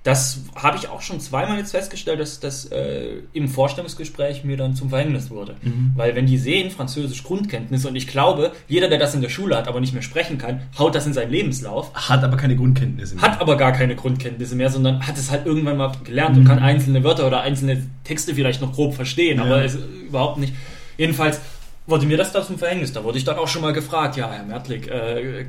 das 0.03 0.41
habe 0.55 0.79
ich 0.79 0.89
auch 0.89 1.03
schon 1.03 1.21
zweimal 1.21 1.59
jetzt 1.59 1.73
festgestellt, 1.73 2.21
dass 2.21 2.41
das 2.41 2.65
äh, 2.73 3.19
im 3.35 3.49
Vorstellungsgespräch 3.49 4.45
mir 4.45 4.57
dann 4.57 4.75
zum 4.75 4.89
Verhängnis 4.89 5.29
wurde. 5.31 5.57
Mhm. 5.61 5.93
Weil 5.95 6.15
wenn 6.15 6.25
die 6.25 6.39
sehen, 6.39 6.71
Französisch 6.71 7.23
Grundkenntnisse, 7.23 7.87
und 7.89 7.97
ich 7.97 8.07
glaube, 8.07 8.53
jeder, 8.67 8.89
der 8.89 8.99
das 8.99 9.15
in 9.15 9.21
der 9.21 9.29
Schule 9.29 9.57
hat, 9.59 9.69
aber 9.69 9.79
nicht 9.79 9.93
mehr 9.93 10.03
sprechen 10.03 10.39
kann, 10.39 10.63
haut 10.79 10.95
das 10.95 11.07
in 11.07 11.13
seinen 11.13 11.31
Lebenslauf, 11.31 11.93
Hat 11.95 12.25
aber 12.25 12.39
keine 12.39 12.57
Grundkenntnisse 12.57 13.17
mehr. 13.17 13.23
hat 13.25 13.43
aber 13.43 13.59
gar 13.59 13.73
keine 13.73 13.95
Grundkenntnisse 13.95 14.55
mehr, 14.57 14.71
sondern 14.71 15.07
hat 15.07 15.19
es 15.19 15.31
halt 15.31 15.45
irgendwann 15.45 15.77
mal 15.77 15.93
gelernt 16.03 16.35
und 16.39 16.47
kann 16.47 16.61
einzelne 16.61 17.05
Wörter 17.05 17.27
oder 17.27 17.43
einzelne 17.43 17.87
Texte 18.05 18.35
vielleicht 18.35 18.63
noch 18.63 18.73
grob 18.73 18.95
verstehen, 18.95 19.37
Ja. 19.37 19.45
aber 19.45 19.65
es, 19.65 19.77
überhaupt 20.07 20.39
nicht. 20.39 20.55
Jedenfalls 20.97 21.41
wurde 21.87 22.07
mir 22.07 22.17
das 22.17 22.33
da 22.33 22.43
zum 22.43 22.57
Verhängnis. 22.59 22.95
Da 22.95 23.05
wurde 23.05 23.19
ich 23.19 23.25
dann 23.25 23.37
auch 23.37 23.49
schon 23.49 23.61
mal 23.61 23.75
gefragt, 23.75 24.17
ja, 24.17 24.31
Herr 24.33 24.45
Mertlik, 24.45 24.89
äh, 24.89 25.41
äh, 25.43 25.47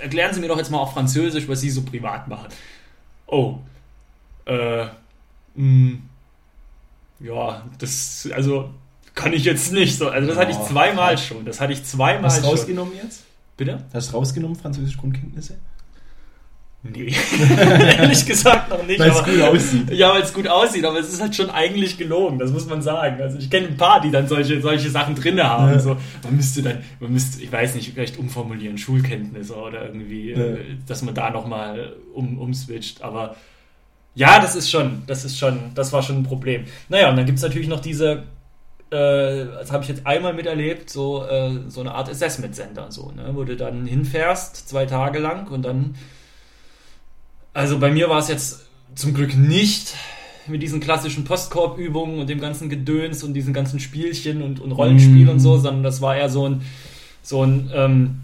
erklären 0.00 0.32
Sie 0.34 0.40
mir 0.40 0.48
doch 0.48 0.56
jetzt 0.58 0.70
mal 0.70 0.78
auf 0.78 0.92
Französisch, 0.94 1.48
was 1.48 1.60
Sie 1.60 1.68
so 1.70 1.82
privat 1.82 2.28
machen. 2.28 2.48
Oh, 3.26 3.58
äh, 4.46 4.86
mh, 5.54 5.98
ja, 7.20 7.64
das, 7.78 8.28
also 8.32 8.70
kann 9.14 9.32
ich 9.32 9.44
jetzt 9.44 9.72
nicht 9.72 9.96
so. 9.98 10.08
Also 10.08 10.28
das 10.28 10.36
hatte 10.36 10.50
ich 10.52 10.58
Oh, 10.58 10.66
zweimal 10.66 11.16
schon. 11.18 11.44
Das 11.44 11.60
hatte 11.60 11.72
ich 11.72 11.82
zweimal 11.84 12.24
Hast 12.24 12.38
du 12.38 12.42
schon. 12.42 12.50
rausgenommen 12.50 12.94
jetzt? 12.94 13.24
Bitte? 13.56 13.84
Hast 13.92 14.12
du 14.12 14.16
rausgenommen, 14.16 14.56
französische 14.56 14.98
Grundkenntnisse? 14.98 15.56
Nee, 16.92 17.12
ehrlich 17.98 18.24
gesagt 18.26 18.70
noch 18.70 18.82
nicht. 18.86 18.98
Weil 18.98 19.10
es 19.10 19.24
gut 19.24 19.40
aussieht. 19.42 19.90
Ja, 19.92 20.12
weil 20.14 20.22
es 20.22 20.32
gut 20.32 20.48
aussieht, 20.48 20.84
aber 20.84 20.98
es 20.98 21.12
ist 21.12 21.20
halt 21.20 21.34
schon 21.34 21.50
eigentlich 21.50 21.98
gelogen, 21.98 22.38
das 22.38 22.50
muss 22.50 22.66
man 22.66 22.82
sagen. 22.82 23.20
Also 23.20 23.38
ich 23.38 23.50
kenne 23.50 23.68
ein 23.68 23.76
paar, 23.76 24.00
die 24.00 24.10
dann 24.10 24.28
solche, 24.28 24.60
solche 24.60 24.90
Sachen 24.90 25.14
drin 25.14 25.42
haben. 25.42 25.72
Ja. 25.72 25.78
So, 25.78 25.96
man 26.22 26.36
müsste 26.36 26.62
dann, 26.62 26.78
man 27.00 27.12
müsste, 27.12 27.42
ich 27.42 27.50
weiß 27.50 27.74
nicht, 27.74 27.92
vielleicht 27.92 28.18
umformulieren, 28.18 28.78
Schulkenntnisse 28.78 29.54
oder 29.56 29.86
irgendwie, 29.86 30.30
Ja. 30.30 30.38
äh, 30.38 30.58
dass 30.86 31.02
man 31.02 31.14
da 31.14 31.30
nochmal 31.30 31.94
um, 32.14 32.38
umswitcht. 32.38 33.02
Aber 33.02 33.36
ja, 34.14 34.40
das 34.40 34.56
ist 34.56 34.70
schon, 34.70 35.02
das 35.06 35.24
ist 35.24 35.38
schon, 35.38 35.58
das 35.74 35.92
war 35.92 36.02
schon 36.02 36.18
ein 36.18 36.22
Problem. 36.24 36.64
Naja, 36.88 37.10
und 37.10 37.16
dann 37.16 37.26
gibt 37.26 37.36
es 37.38 37.44
natürlich 37.44 37.68
noch 37.68 37.80
diese, 37.80 38.22
äh, 38.90 39.44
das 39.44 39.72
habe 39.72 39.82
ich 39.82 39.88
jetzt 39.90 40.06
einmal 40.06 40.32
miterlebt, 40.32 40.88
so, 40.88 41.24
äh, 41.26 41.50
so 41.68 41.80
eine 41.80 41.92
Art 41.92 42.08
Assessment 42.08 42.54
Center, 42.54 42.86
so, 42.90 43.10
ne, 43.14 43.30
wo 43.34 43.44
du 43.44 43.56
dann 43.56 43.84
hinfährst, 43.84 44.68
zwei 44.68 44.86
Tage 44.86 45.18
lang 45.18 45.48
und 45.48 45.64
dann 45.66 45.96
also 47.56 47.78
bei 47.78 47.90
mir 47.90 48.10
war 48.10 48.18
es 48.18 48.28
jetzt 48.28 48.66
zum 48.94 49.14
Glück 49.14 49.34
nicht 49.34 49.94
mit 50.46 50.62
diesen 50.62 50.78
klassischen 50.78 51.24
Postkorbübungen 51.24 52.20
und 52.20 52.28
dem 52.28 52.38
ganzen 52.38 52.68
Gedöns 52.68 53.22
und 53.22 53.32
diesen 53.32 53.54
ganzen 53.54 53.80
Spielchen 53.80 54.42
und, 54.42 54.60
und 54.60 54.72
Rollenspiel 54.72 55.24
Mm. 55.24 55.30
und 55.30 55.40
so, 55.40 55.56
sondern 55.56 55.82
das 55.82 56.02
war 56.02 56.16
eher 56.16 56.28
so 56.28 56.46
ein, 56.46 56.60
so 57.22 57.42
ein 57.42 57.70
ähm, 57.74 58.20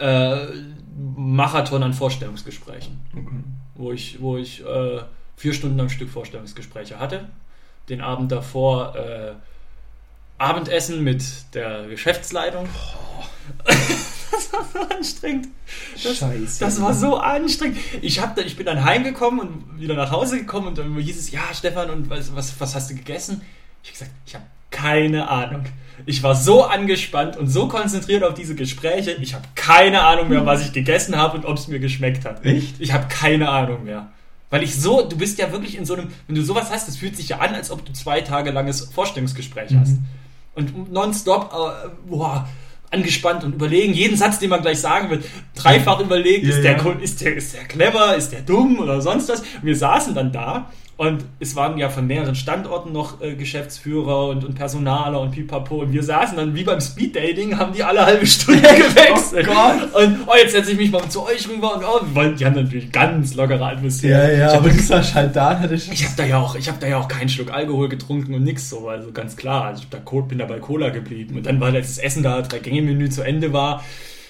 äh, 0.00 0.46
Marathon 1.16 1.84
an 1.84 1.94
Vorstellungsgesprächen, 1.94 2.98
wo 3.76 3.92
ich, 3.92 4.20
wo 4.20 4.36
ich 4.36 4.66
äh, 4.66 4.98
vier 5.36 5.54
Stunden 5.54 5.78
am 5.78 5.88
Stück 5.88 6.10
Vorstellungsgespräche 6.10 6.98
hatte. 6.98 7.28
Den 7.88 8.00
Abend 8.00 8.32
davor 8.32 8.96
äh, 8.96 9.32
Abendessen 10.38 11.04
mit 11.04 11.22
der 11.54 11.86
Geschäftsleitung. 11.86 12.68
das 14.32 14.52
war 14.52 14.66
so 14.72 14.94
anstrengend. 14.94 15.48
Das, 16.02 16.16
Scheiße. 16.16 16.60
das 16.60 16.80
war 16.80 16.94
so 16.94 17.16
anstrengend. 17.18 17.78
Ich, 18.00 18.20
hab 18.20 18.38
ich 18.38 18.56
bin 18.56 18.66
dann 18.66 18.84
heimgekommen 18.84 19.40
und 19.40 19.80
wieder 19.80 19.94
nach 19.94 20.10
Hause 20.10 20.38
gekommen 20.38 20.68
und 20.68 20.78
dann 20.78 20.96
hieß 20.96 21.18
es, 21.18 21.30
ja, 21.30 21.42
Stefan, 21.52 21.90
und 21.90 22.10
was, 22.10 22.34
was, 22.34 22.58
was 22.58 22.74
hast 22.74 22.90
du 22.90 22.94
gegessen? 22.94 23.42
Ich 23.82 23.90
habe 23.90 23.98
gesagt, 23.98 24.10
ich 24.26 24.34
habe 24.34 24.44
keine 24.70 25.28
Ahnung. 25.28 25.64
Ich 26.06 26.22
war 26.22 26.34
so 26.34 26.64
angespannt 26.64 27.36
und 27.36 27.48
so 27.48 27.68
konzentriert 27.68 28.24
auf 28.24 28.34
diese 28.34 28.54
Gespräche. 28.54 29.12
Ich 29.12 29.34
habe 29.34 29.44
keine 29.54 30.02
Ahnung 30.02 30.28
mehr, 30.28 30.46
was 30.46 30.64
ich 30.64 30.72
gegessen 30.72 31.16
habe 31.16 31.36
und 31.36 31.44
ob 31.44 31.58
es 31.58 31.68
mir 31.68 31.78
geschmeckt 31.78 32.24
hat. 32.24 32.44
Echt? 32.44 32.80
Ich 32.80 32.92
habe 32.92 33.06
keine 33.08 33.50
Ahnung 33.50 33.84
mehr. 33.84 34.10
Weil 34.50 34.62
ich 34.62 34.74
so, 34.78 35.02
du 35.02 35.16
bist 35.16 35.38
ja 35.38 35.52
wirklich 35.52 35.76
in 35.76 35.86
so 35.86 35.94
einem, 35.94 36.08
wenn 36.26 36.36
du 36.36 36.42
sowas 36.42 36.70
hast, 36.70 36.88
das 36.88 36.96
fühlt 36.96 37.16
sich 37.16 37.28
ja 37.28 37.38
an, 37.38 37.54
als 37.54 37.70
ob 37.70 37.84
du 37.84 37.92
zwei 37.92 38.20
Tage 38.20 38.50
langes 38.50 38.82
Vorstellungsgespräch 38.92 39.74
hast. 39.78 39.98
Und 40.54 40.92
nonstop, 40.92 41.52
äh, 41.52 41.88
boah, 42.06 42.48
angespannt 42.92 43.44
und 43.44 43.54
überlegen, 43.54 43.92
jeden 43.94 44.16
Satz, 44.16 44.38
den 44.38 44.50
man 44.50 44.62
gleich 44.62 44.80
sagen 44.80 45.10
wird, 45.10 45.24
dreifach 45.54 46.00
überlegt, 46.00 46.44
Ja, 46.44 46.50
ist, 46.54 46.62
der, 46.62 47.00
ist, 47.00 47.20
der, 47.20 47.36
ist 47.36 47.54
der 47.54 47.64
clever, 47.64 48.16
ist 48.16 48.30
der 48.30 48.42
dumm 48.42 48.78
oder 48.78 49.00
sonst 49.00 49.28
was. 49.28 49.40
Und 49.40 49.64
wir 49.64 49.76
saßen 49.76 50.14
dann 50.14 50.32
da 50.32 50.70
und 51.08 51.24
es 51.40 51.56
waren 51.56 51.78
ja 51.78 51.88
von 51.88 52.06
mehreren 52.06 52.34
Standorten 52.36 52.92
noch 52.92 53.20
äh, 53.20 53.34
Geschäftsführer 53.34 54.28
und, 54.28 54.44
und 54.44 54.54
Personaler 54.54 55.20
und 55.20 55.32
pipapo 55.32 55.76
und 55.82 55.92
wir 55.92 56.02
saßen 56.02 56.36
dann 56.36 56.54
wie 56.54 56.62
beim 56.64 56.80
Speeddating, 56.80 57.58
haben 57.58 57.72
die 57.72 57.82
alle 57.82 58.06
halbe 58.06 58.24
Stunde 58.26 58.62
gewechselt. 58.62 59.48
Oh 59.50 59.52
Gott. 59.52 59.94
Und 60.04 60.18
oh, 60.26 60.32
jetzt 60.36 60.52
setze 60.52 60.70
ich 60.72 60.78
mich 60.78 60.90
mal 60.92 61.08
zu 61.08 61.24
euch 61.26 61.48
rüber 61.48 61.74
und 61.76 61.82
oh, 61.84 62.00
wir 62.06 62.14
wollen- 62.14 62.36
die 62.36 62.46
haben 62.46 62.54
natürlich 62.54 62.92
ganz 62.92 63.34
lockere 63.34 63.66
Atmosphäre. 63.66 64.32
Ja, 64.32 64.38
ja, 64.38 64.46
Ich 64.46 64.52
hab 64.54 64.60
aber 64.60 64.68
du 64.70 64.78
sagst 64.80 65.14
halt 65.14 65.34
da, 65.34 65.58
hatte 65.58 65.74
ich. 65.74 65.90
ich 65.90 66.04
habe 66.04 66.14
da 66.16 66.24
ja 66.24 66.38
auch, 66.38 66.54
ich 66.54 66.68
habe 66.68 66.78
da 66.80 66.86
ja 66.86 66.98
auch 66.98 67.08
keinen 67.08 67.28
Schluck 67.28 67.52
Alkohol 67.52 67.88
getrunken 67.88 68.34
und 68.34 68.44
nix 68.44 68.70
so, 68.70 68.88
also 68.88 69.10
ganz 69.12 69.36
klar. 69.36 69.64
Also 69.64 69.80
ich 69.82 69.94
hab 69.96 70.04
da, 70.04 70.20
bin 70.20 70.38
da 70.38 70.44
bei 70.46 70.60
Cola 70.60 70.90
geblieben 70.90 71.36
und 71.36 71.46
dann 71.46 71.60
war 71.60 71.72
das 71.72 71.98
Essen 71.98 72.22
da, 72.22 72.40
drei 72.42 72.60
Gänge 72.60 72.82
Menü 72.82 73.10
zu 73.10 73.22
Ende 73.22 73.52
war. 73.52 73.82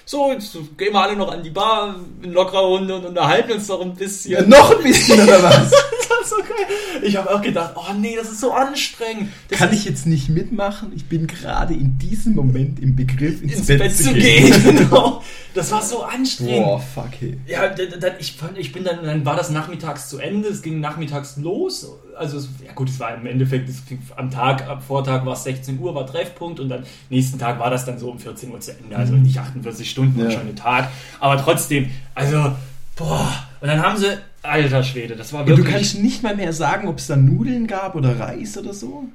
So, 0.05 0.31
jetzt 0.33 0.57
gehen 0.77 0.91
wir 0.91 1.01
alle 1.01 1.15
noch 1.15 1.31
an 1.31 1.43
die 1.43 1.49
Bar 1.49 1.95
in 2.21 2.33
lockerer 2.33 2.65
Runde 2.65 2.95
und 2.95 3.05
unterhalten 3.05 3.53
uns 3.53 3.69
noch 3.69 3.81
ein 3.81 3.93
bisschen. 3.93 4.33
Ja, 4.33 4.41
noch 4.41 4.75
ein 4.77 4.83
bisschen 4.83 5.21
oder 5.21 5.41
was? 5.43 5.71
So 6.29 6.37
geil. 6.37 7.03
Ich 7.03 7.17
habe 7.17 7.33
auch 7.33 7.41
gedacht, 7.41 7.73
oh 7.75 7.93
nee, 7.99 8.15
das 8.15 8.31
ist 8.31 8.39
so 8.39 8.53
anstrengend. 8.53 9.29
Das 9.49 9.59
Kann 9.59 9.73
ich 9.73 9.85
jetzt 9.85 10.05
nicht 10.05 10.29
mitmachen? 10.29 10.91
Ich 10.95 11.05
bin 11.05 11.27
gerade 11.27 11.73
in 11.73 11.97
diesem 11.97 12.33
Moment 12.33 12.79
im 12.79 12.95
Begriff, 12.95 13.41
ins, 13.41 13.55
ins 13.55 13.67
Bett, 13.67 13.95
zu 13.95 14.13
gehen. 14.13 14.53
genau. 14.63 15.21
Das 15.53 15.71
war 15.71 15.81
so 15.81 16.03
anstrengend. 16.03 16.63
Boah, 16.63 16.79
fuck, 16.79 17.09
hey. 17.19 17.37
Ja, 17.45 17.67
dann, 17.69 18.13
ich, 18.19 18.37
ich 18.55 18.71
bin 18.71 18.83
dann, 18.83 19.03
dann 19.03 19.25
war 19.25 19.35
das 19.35 19.49
nachmittags 19.49 20.09
zu 20.09 20.17
Ende, 20.19 20.47
es 20.49 20.61
ging 20.61 20.79
nachmittags 20.79 21.37
los. 21.37 21.87
Also, 22.17 22.39
ja 22.65 22.73
gut, 22.73 22.89
es 22.89 22.99
war 22.99 23.15
im 23.15 23.25
Endeffekt, 23.25 23.69
am 24.15 24.31
Tag, 24.31 24.67
am 24.67 24.81
Vortag 24.81 25.25
war 25.25 25.33
es 25.33 25.43
16 25.43 25.79
Uhr, 25.79 25.93
war 25.93 26.07
Treffpunkt 26.07 26.59
und 26.59 26.69
dann 26.69 26.85
nächsten 27.09 27.37
Tag 27.37 27.59
war 27.59 27.69
das 27.69 27.85
dann 27.85 27.99
so 27.99 28.09
um 28.09 28.19
14 28.19 28.51
Uhr 28.51 28.59
zu 28.59 28.71
Ende. 28.71 28.95
Also 28.95 29.13
nicht 29.13 29.37
48 29.37 29.89
Stunden, 29.89 30.19
Ja. 30.19 30.31
schon 30.31 30.47
ein 30.47 30.55
Tag. 30.55 30.89
Aber 31.19 31.37
trotzdem, 31.37 31.91
also, 32.15 32.53
boah. 32.95 33.31
Und 33.63 33.69
dann 33.69 33.81
haben 33.81 33.97
sie, 33.97 34.17
alter 34.41 34.83
Schwede, 34.83 35.15
das 35.15 35.31
war 35.31 35.39
Und 35.39 35.47
du 35.47 35.55
wirklich. 35.55 35.73
kannst 35.73 35.99
nicht 35.99 36.21
mal 36.21 36.35
mehr 36.35 36.51
sagen, 36.51 36.89
ob 36.89 36.97
es 36.97 37.07
da 37.07 37.15
Nudeln 37.15 37.65
gab 37.65 37.95
oder 37.95 38.19
Reis 38.19 38.57
oder 38.57 38.73
so? 38.73 39.05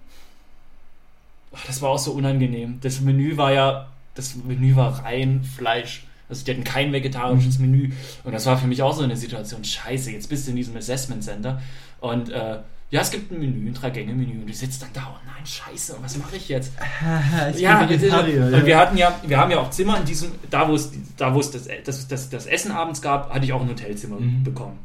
Ach, 1.54 1.66
das 1.66 1.82
war 1.82 1.90
auch 1.90 1.98
so 1.98 2.12
unangenehm. 2.12 2.78
Das 2.80 3.02
Menü 3.02 3.36
war 3.36 3.52
ja, 3.52 3.88
das 4.14 4.36
Menü 4.36 4.74
war 4.74 5.04
rein 5.04 5.44
Fleisch. 5.44 6.06
Also 6.30 6.46
die 6.46 6.52
hatten 6.52 6.64
kein 6.64 6.94
vegetarisches 6.94 7.58
Menü. 7.58 7.92
Und 8.24 8.32
das 8.32 8.46
war 8.46 8.56
für 8.56 8.66
mich 8.66 8.80
auch 8.80 8.94
so 8.96 9.02
eine 9.02 9.18
Situation. 9.18 9.64
Scheiße, 9.64 10.12
jetzt 10.12 10.30
bist 10.30 10.46
du 10.46 10.52
in 10.52 10.56
diesem 10.56 10.78
Assessment 10.78 11.22
Center. 11.22 11.60
Und 12.00 12.30
äh, 12.30 12.60
ja, 12.90 13.02
es 13.02 13.10
gibt 13.10 13.30
ein 13.30 13.38
Menü, 13.38 13.68
ein 13.68 13.74
Drei-Gänge-Menü. 13.74 14.40
Und 14.40 14.46
du 14.46 14.52
sitzt 14.54 14.80
dann 14.82 14.88
da, 14.94 15.14
oh 15.14 15.18
nein, 15.26 15.44
scheiße, 15.44 15.96
was 16.00 16.16
mache 16.16 16.36
ich 16.36 16.48
jetzt? 16.48 16.72
ich 17.54 17.60
ja, 17.60 17.80
bin 17.84 17.90
Vegetarier. 18.00 18.46
und 18.46 18.64
wir 18.66 18.78
hatten 18.78 18.96
ja, 18.96 19.20
wir 19.26 19.38
haben 19.38 19.50
ja 19.50 19.58
auch 19.58 19.70
Zimmer 19.70 19.98
in 19.98 20.06
diesem, 20.06 20.32
da 20.50 20.68
wo 20.68 20.74
es, 20.74 20.90
da 21.16 21.34
wo 21.34 21.40
es 21.40 21.50
das, 21.50 21.68
das, 21.84 22.08
das, 22.08 22.30
das 22.30 22.46
Essen 22.46 22.72
abends 22.72 23.02
gab, 23.02 23.32
hatte 23.32 23.44
ich 23.44 23.52
auch 23.52 23.60
ein 23.60 23.68
Hotelzimmer 23.68 24.18
Mhm. 24.18 24.42
bekommen. 24.42 24.78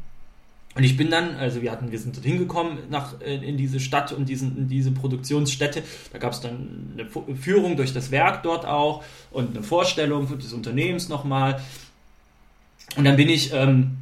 Und 0.76 0.82
ich 0.82 0.96
bin 0.96 1.08
dann, 1.08 1.36
also 1.36 1.62
wir 1.62 1.70
hatten, 1.70 1.92
wir 1.92 1.98
sind 2.00 2.16
dorthin 2.16 2.36
gekommen 2.36 2.78
nach 2.90 3.20
in, 3.20 3.42
in 3.44 3.56
diese 3.56 3.78
Stadt 3.78 4.10
und 4.12 4.28
diesen, 4.28 4.56
in 4.58 4.68
diese 4.68 4.90
Produktionsstätte. 4.90 5.82
Da 6.12 6.18
gab 6.18 6.32
es 6.32 6.40
dann 6.40 6.94
eine 6.98 7.36
Führung 7.36 7.76
durch 7.76 7.94
das 7.94 8.10
Werk 8.10 8.42
dort 8.42 8.66
auch 8.66 9.04
und 9.30 9.56
eine 9.56 9.62
Vorstellung 9.62 10.26
des 10.36 10.52
Unternehmens 10.52 11.08
nochmal. 11.08 11.60
Und 12.96 13.04
dann 13.04 13.16
bin 13.16 13.28
ich, 13.28 13.52
ähm, 13.54 13.98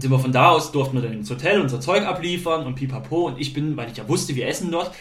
sind 0.00 0.10
wir 0.10 0.18
von 0.18 0.32
da 0.32 0.50
aus, 0.50 0.72
durften 0.72 0.96
wir 0.96 1.02
dann 1.02 1.12
ins 1.12 1.30
Hotel 1.30 1.60
unser 1.60 1.80
Zeug 1.80 2.04
abliefern 2.04 2.66
und 2.66 2.74
pipapo. 2.74 3.26
Und 3.26 3.38
ich 3.38 3.52
bin, 3.52 3.76
weil 3.76 3.90
ich 3.90 3.96
ja 3.96 4.08
wusste, 4.08 4.34
wir 4.34 4.46
essen 4.48 4.70
dort, 4.70 4.94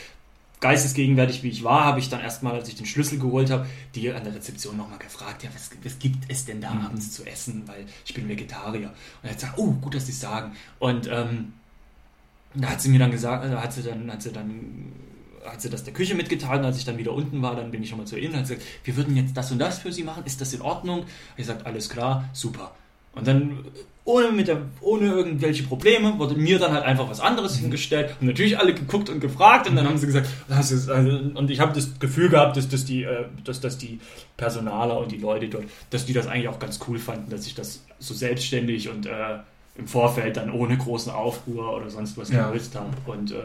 geistesgegenwärtig 0.60 1.44
wie 1.44 1.50
ich 1.50 1.64
war, 1.64 1.86
habe 1.86 2.00
ich 2.00 2.10
dann 2.10 2.22
erstmal, 2.22 2.54
als 2.54 2.68
ich 2.68 2.76
den 2.76 2.86
Schlüssel 2.88 3.20
geholt 3.20 3.52
habe, 3.52 3.68
die 3.94 4.12
an 4.12 4.24
der 4.24 4.34
Rezeption 4.34 4.76
nochmal 4.76 4.98
gefragt, 4.98 5.44
ja, 5.44 5.50
was, 5.54 5.70
was 5.84 6.00
gibt 6.00 6.24
es 6.30 6.46
denn 6.46 6.62
da 6.62 6.70
abends 6.70 7.12
zu 7.12 7.26
essen, 7.26 7.64
weil 7.68 7.86
ich 8.06 8.14
bin 8.14 8.28
Vegetarier. 8.28 8.88
Und 8.88 9.24
er 9.24 9.30
hat 9.32 9.40
gesagt, 9.40 9.58
oh, 9.58 9.72
gut, 9.74 9.94
dass 9.94 10.08
Sie 10.08 10.14
es 10.14 10.20
sagen. 10.20 10.54
Und 10.80 11.08
ähm, 11.12 11.54
da 12.56 12.70
hat 12.70 12.82
sie 12.82 12.90
mir 12.90 13.00
dann 13.00 13.12
gesagt, 13.12 13.46
äh, 13.46 13.56
hat 13.56 13.74
sie 13.74 13.84
dann, 13.84 14.12
hat 14.12 14.22
sie 14.22 14.32
dann, 14.32 14.92
hat 15.46 15.62
sie 15.62 15.70
das 15.70 15.84
der 15.84 15.94
Küche 15.94 16.16
mitgeteilt, 16.16 16.60
und 16.60 16.66
als 16.66 16.78
ich 16.78 16.86
dann 16.86 16.98
wieder 16.98 17.14
unten 17.14 17.42
war, 17.42 17.56
dann 17.56 17.72
bin 17.72 17.84
ich 17.84 17.92
nochmal 17.92 18.08
zu 18.08 18.18
ihr 18.18 18.30
und 18.30 18.36
hat 18.36 18.44
gesagt, 18.44 18.64
wir 18.84 18.96
würden 18.96 19.16
jetzt 19.16 19.36
das 19.38 19.52
und 19.52 19.60
das 19.60 19.80
für 19.80 19.92
Sie 19.92 20.04
machen, 20.04 20.24
ist 20.26 20.42
das 20.42 20.54
in 20.54 20.62
Ordnung? 20.62 21.06
Ich 21.32 21.38
gesagt, 21.38 21.66
alles 21.66 21.90
klar, 21.90 22.30
super. 22.34 22.72
Und 23.18 23.28
dann 23.28 23.66
ohne, 24.06 24.32
mit 24.32 24.48
der, 24.48 24.62
ohne 24.80 25.08
irgendwelche 25.08 25.64
Probleme 25.64 26.18
wurde 26.18 26.36
mir 26.36 26.60
dann 26.60 26.72
halt 26.72 26.86
einfach 26.86 27.10
was 27.10 27.20
anderes 27.20 27.58
hingestellt. 27.58 28.16
Und 28.22 28.28
natürlich 28.28 28.58
alle 28.58 28.74
geguckt 28.74 29.10
und 29.10 29.20
gefragt 29.20 29.70
und 29.70 29.76
dann 29.76 29.86
haben 29.86 29.98
sie 29.98 30.06
gesagt, 30.06 30.28
das 30.48 30.72
ist, 30.72 30.90
also, 30.90 31.10
und 31.34 31.52
ich 31.52 31.60
habe 31.60 31.74
das 31.74 32.00
Gefühl 32.00 32.30
gehabt, 32.30 32.56
dass, 32.56 32.70
dass, 32.70 32.86
die, 32.86 33.04
äh, 33.04 33.26
dass, 33.44 33.60
dass 33.60 33.78
die 33.78 34.00
Personaler 34.38 34.98
und 35.00 35.12
die 35.12 35.18
Leute 35.18 35.50
dort, 35.50 35.66
dass 35.90 36.06
die 36.06 36.14
das 36.14 36.28
eigentlich 36.28 36.48
auch 36.48 36.60
ganz 36.60 36.80
cool 36.88 37.00
fanden, 37.00 37.30
dass 37.30 37.46
ich 37.48 37.56
das 37.56 37.84
so 38.00 38.14
selbstständig 38.14 38.88
und 38.90 39.08
äh, 39.08 39.40
im 39.78 39.88
Vorfeld 39.88 40.38
dann 40.38 40.52
ohne 40.52 40.78
großen 40.78 41.12
Aufruhr 41.12 41.76
oder 41.76 41.90
sonst 41.90 42.18
was 42.18 42.32
Ja. 42.32 42.50
gelöst 42.50 42.76
habe. 42.76 42.90
Und 43.06 43.32
äh, 43.32 43.36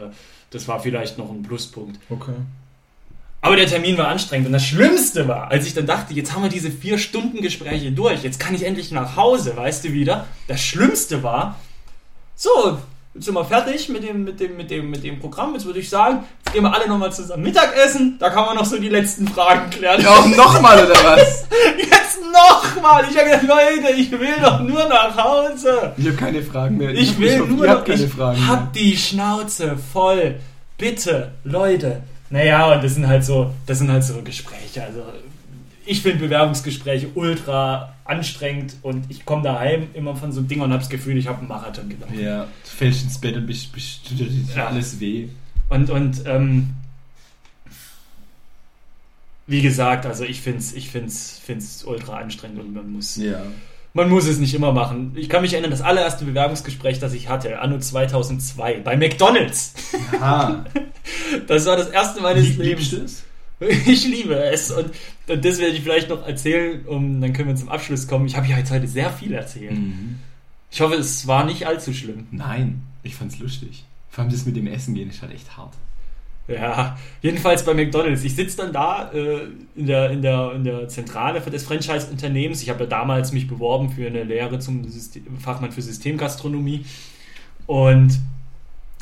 das 0.51 0.67
war 0.69 0.79
vielleicht 0.79 1.17
noch 1.17 1.29
ein 1.29 1.43
Pluspunkt. 1.43 1.99
Okay. 2.09 2.31
Aber 3.43 3.57
der 3.57 3.67
Termin 3.67 3.97
war 3.97 4.07
anstrengend 4.07 4.47
und 4.47 4.53
das 4.53 4.63
Schlimmste 4.65 5.27
war, 5.27 5.51
als 5.51 5.67
ich 5.67 5.73
dann 5.73 5.85
dachte, 5.85 6.13
jetzt 6.13 6.33
haben 6.33 6.43
wir 6.43 6.49
diese 6.49 6.71
vier 6.71 6.97
Stunden 6.97 7.41
Gespräche 7.41 7.91
durch, 7.91 8.23
jetzt 8.23 8.39
kann 8.39 8.55
ich 8.55 8.63
endlich 8.63 8.89
nach 8.91 9.17
Hause, 9.17 9.57
weißt 9.57 9.83
du 9.83 9.91
wieder. 9.91 10.27
Das 10.47 10.61
Schlimmste 10.61 11.23
war, 11.23 11.59
so, 12.37 12.77
jetzt 13.13 13.25
sind 13.25 13.33
wir 13.33 13.43
fertig 13.43 13.89
mit 13.89 14.01
dem, 14.01 14.23
mit 14.23 14.39
dem, 14.39 14.55
mit 14.55 14.71
dem, 14.71 14.89
mit 14.89 15.03
dem 15.03 15.19
Programm. 15.19 15.53
Jetzt 15.55 15.65
würde 15.65 15.79
ich 15.79 15.89
sagen, 15.89 16.23
jetzt 16.45 16.53
gehen 16.53 16.63
wir 16.63 16.73
alle 16.73 16.87
nochmal 16.87 17.11
zusammen 17.11 17.43
Mittagessen. 17.43 18.15
Da 18.17 18.29
kann 18.29 18.45
man 18.45 18.55
noch 18.55 18.63
so 18.65 18.79
die 18.79 18.87
letzten 18.87 19.27
Fragen 19.27 19.69
klären. 19.69 20.05
Auch 20.07 20.25
nochmal 20.25 20.81
oder 20.85 20.95
was? 21.03 21.45
Jetzt 21.77 22.19
nochmal! 22.31 23.03
Ich 23.11 23.17
habe 23.17 23.25
gesagt, 23.29 23.43
Leute, 23.43 23.93
ich 23.93 24.09
will 24.09 24.35
doch 24.41 24.61
nur 24.61 24.85
nach 24.87 25.17
Hause. 25.17 25.93
Ich 25.97 26.05
habe 26.07 26.15
keine 26.15 26.41
Fragen 26.41 26.77
mehr. 26.77 26.91
Ich 26.91 27.19
will 27.19 27.41
hoffe, 27.41 27.51
nur 27.51 27.67
noch, 27.67 27.83
keine 27.83 28.03
ich 28.05 28.11
Fragen 28.13 28.39
mehr. 28.39 28.47
hab 28.47 28.71
die 28.71 28.95
Schnauze 28.97 29.77
voll. 29.91 30.35
Bitte, 30.77 31.33
Leute. 31.43 32.03
Naja, 32.33 32.73
und 32.73 32.83
das 32.83 32.95
sind 32.95 33.07
halt 33.07 33.23
so, 33.23 33.53
das 33.67 33.77
sind 33.77 33.91
halt 33.91 34.03
so 34.03 34.19
Gespräche. 34.23 34.83
Also 34.83 35.03
ich 35.85 36.01
finde 36.01 36.17
Bewerbungsgespräche 36.17 37.09
ultra 37.13 37.93
anstrengend 38.05 38.75
und 38.81 39.05
ich 39.09 39.23
komme 39.23 39.43
daheim 39.43 39.89
immer 39.93 40.15
von 40.15 40.31
so 40.31 40.39
einem 40.39 40.47
Ding 40.47 40.59
und 40.61 40.71
habe 40.71 40.79
das 40.81 40.89
Gefühl, 40.89 41.15
ich 41.15 41.27
habe 41.27 41.37
einen 41.37 41.47
Marathon 41.47 41.89
gelaufen. 41.89 42.19
Ja, 42.19 42.45
du 42.45 42.49
fällst 42.63 43.03
ins 43.03 43.19
Bett 43.19 43.35
und 43.37 43.45
bist, 43.45 43.71
bist, 43.71 44.09
dir 44.09 44.27
Ja. 44.55 44.65
alles 44.65 44.99
weh. 44.99 45.27
Und, 45.69 45.91
und 45.91 46.23
ähm, 46.25 46.73
wie 49.45 49.61
gesagt, 49.61 50.07
also 50.07 50.23
ich 50.23 50.41
finde 50.41 50.57
es 50.57 50.73
ich 50.73 50.89
find's, 50.89 51.39
find's 51.45 51.83
ultra 51.83 52.17
anstrengend 52.17 52.59
und 52.61 52.73
man 52.73 52.91
muss, 52.91 53.15
Ja. 53.17 53.43
man 53.93 54.09
muss 54.09 54.25
es 54.25 54.39
nicht 54.39 54.55
immer 54.55 54.71
machen. 54.71 55.11
Ich 55.15 55.29
kann 55.29 55.43
mich 55.43 55.53
erinnern, 55.53 55.69
das 55.69 55.81
allererste 55.81 56.25
Bewerbungsgespräch, 56.25 56.97
das 56.97 57.13
ich 57.13 57.29
hatte, 57.29 57.59
anno 57.61 57.77
2002, 57.77 58.79
bei 58.79 58.97
McDonalds. 58.97 59.75
Aha. 60.19 60.65
Das 61.47 61.65
war 61.65 61.77
das 61.77 61.89
erste 61.89 62.21
meines 62.21 62.49
Lieb, 62.49 62.57
Lebens. 62.59 62.91
liebst 62.91 62.93
du 62.93 62.97
es? 63.05 63.23
Ich 63.87 64.05
liebe 64.05 64.35
es 64.35 64.71
und, 64.71 64.91
das 65.27 65.59
werde 65.59 65.75
ich 65.75 65.81
vielleicht 65.81 66.09
noch 66.09 66.27
erzählen, 66.27 66.85
um, 66.85 67.21
dann 67.21 67.31
können 67.31 67.49
wir 67.49 67.55
zum 67.55 67.69
Abschluss 67.69 68.07
kommen. 68.07 68.25
Ich 68.25 68.35
habe 68.35 68.47
ja 68.47 68.57
jetzt 68.57 68.71
heute 68.71 68.87
sehr 68.87 69.09
viel 69.09 69.33
erzählt. 69.33 69.71
Mhm. 69.71 70.19
Ich 70.69 70.81
hoffe, 70.81 70.95
es 70.95 71.27
war 71.27 71.45
nicht 71.45 71.65
allzu 71.65 71.93
schlimm. 71.93 72.27
Nein, 72.31 72.81
ich 73.03 73.15
fand's 73.15 73.39
lustig. 73.39 73.85
Vor 74.09 74.23
allem 74.23 74.31
das 74.31 74.45
mit 74.45 74.55
dem 74.55 74.67
Essen 74.67 74.95
gehen 74.95 75.09
ist 75.09 75.21
halt 75.21 75.33
echt 75.33 75.55
hart. 75.55 75.73
Ja, 76.47 76.97
jedenfalls 77.21 77.63
bei 77.63 77.73
McDonalds. 77.73 78.23
Ich 78.23 78.35
sitze 78.35 78.57
dann 78.57 78.73
da 78.73 79.11
äh, 79.13 79.47
in, 79.75 79.85
der, 79.85 80.09
in, 80.09 80.21
der, 80.21 80.51
in 80.53 80.63
der 80.65 80.89
Zentrale 80.89 81.41
für 81.41 81.51
das 81.51 81.63
Franchise-Unternehmens. 81.63 82.61
Ich 82.61 82.69
habe 82.69 82.83
ja 82.83 82.89
damals 82.89 83.31
mich 83.31 83.47
beworben 83.47 83.91
für 83.91 84.07
eine 84.07 84.23
Lehre 84.23 84.59
zum 84.59 84.83
System, 84.89 85.37
Fachmann 85.39 85.71
für 85.71 85.81
Systemgastronomie. 85.81 86.85
Und 87.65 88.19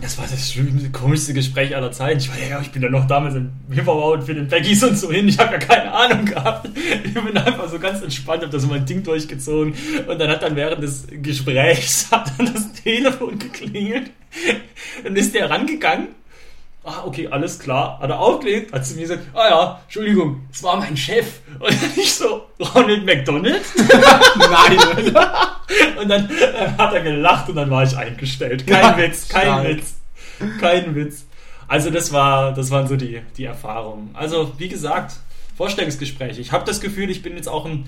das 0.01 0.17
war 0.17 0.25
das 0.29 0.51
schlimmste, 0.51 0.89
komischste 0.89 1.33
Gespräch 1.33 1.75
aller 1.75 1.91
Zeiten. 1.91 2.19
Ich 2.19 2.29
war 2.29 2.37
ja, 2.37 2.59
ich 2.59 2.71
bin 2.71 2.81
ja 2.81 2.89
noch 2.89 3.05
damals 3.07 3.35
im 3.35 3.51
Hipperbauen 3.69 4.21
für 4.23 4.33
den 4.33 4.47
Baggies 4.47 4.83
und 4.83 4.97
so 4.97 5.11
hin. 5.11 5.27
Ich 5.27 5.37
habe 5.37 5.53
ja 5.53 5.59
keine 5.59 5.91
Ahnung 5.91 6.25
gehabt. 6.25 6.69
Ich 7.03 7.13
bin 7.13 7.37
einfach 7.37 7.69
so 7.69 7.77
ganz 7.77 8.01
entspannt, 8.01 8.41
habe 8.41 8.51
da 8.51 8.59
so 8.59 8.67
mein 8.67 8.85
Ding 8.85 9.03
durchgezogen. 9.03 9.73
Und 10.07 10.19
dann 10.19 10.29
hat 10.29 10.41
dann 10.41 10.55
während 10.55 10.83
des 10.83 11.07
Gesprächs 11.09 12.07
hat 12.11 12.31
dann 12.37 12.51
das 12.51 12.73
Telefon 12.73 13.37
geklingelt. 13.37 14.11
Dann 15.03 15.15
ist 15.15 15.35
der 15.35 15.49
rangegangen. 15.49 16.07
Ah, 16.83 17.03
okay, 17.05 17.27
alles 17.27 17.59
klar. 17.59 17.99
Hat 17.99 18.09
er 18.09 18.19
aufgelegt, 18.19 18.73
hat 18.73 18.85
zu 18.85 18.95
mir 18.95 19.01
gesagt, 19.01 19.23
ah 19.35 19.49
ja, 19.49 19.79
Entschuldigung, 19.83 20.47
es 20.51 20.63
war 20.63 20.77
mein 20.77 20.97
Chef. 20.97 21.39
Und 21.59 21.69
dann 21.69 21.91
ich 21.95 22.13
so, 22.13 22.43
Ronald 22.73 23.05
McDonald? 23.05 23.61
Nein! 23.77 25.15
Und 26.01 26.09
dann 26.09 26.27
hat 26.77 26.93
er 26.93 27.01
gelacht 27.01 27.47
und 27.49 27.55
dann 27.55 27.69
war 27.69 27.83
ich 27.83 27.95
eingestellt. 27.95 28.65
Kein 28.67 28.81
Ja, 28.83 28.97
Witz, 28.97 29.29
kein 29.29 29.43
stark. 29.43 29.63
Witz. 29.67 29.93
Kein 30.59 30.95
Witz. 30.95 31.25
Also 31.67 31.89
das 31.91 32.11
war, 32.11 32.53
das 32.53 32.71
waren 32.71 32.87
so 32.87 32.97
die, 32.97 33.21
die 33.37 33.45
Erfahrungen. 33.45 34.09
Also 34.13 34.51
wie 34.57 34.67
gesagt, 34.67 35.13
Vorstellungsgespräche. 35.55 36.41
Ich 36.41 36.51
habe 36.51 36.65
das 36.65 36.81
Gefühl, 36.81 37.09
ich 37.09 37.21
bin 37.21 37.35
jetzt 37.35 37.47
auch 37.47 37.65
ein, 37.65 37.87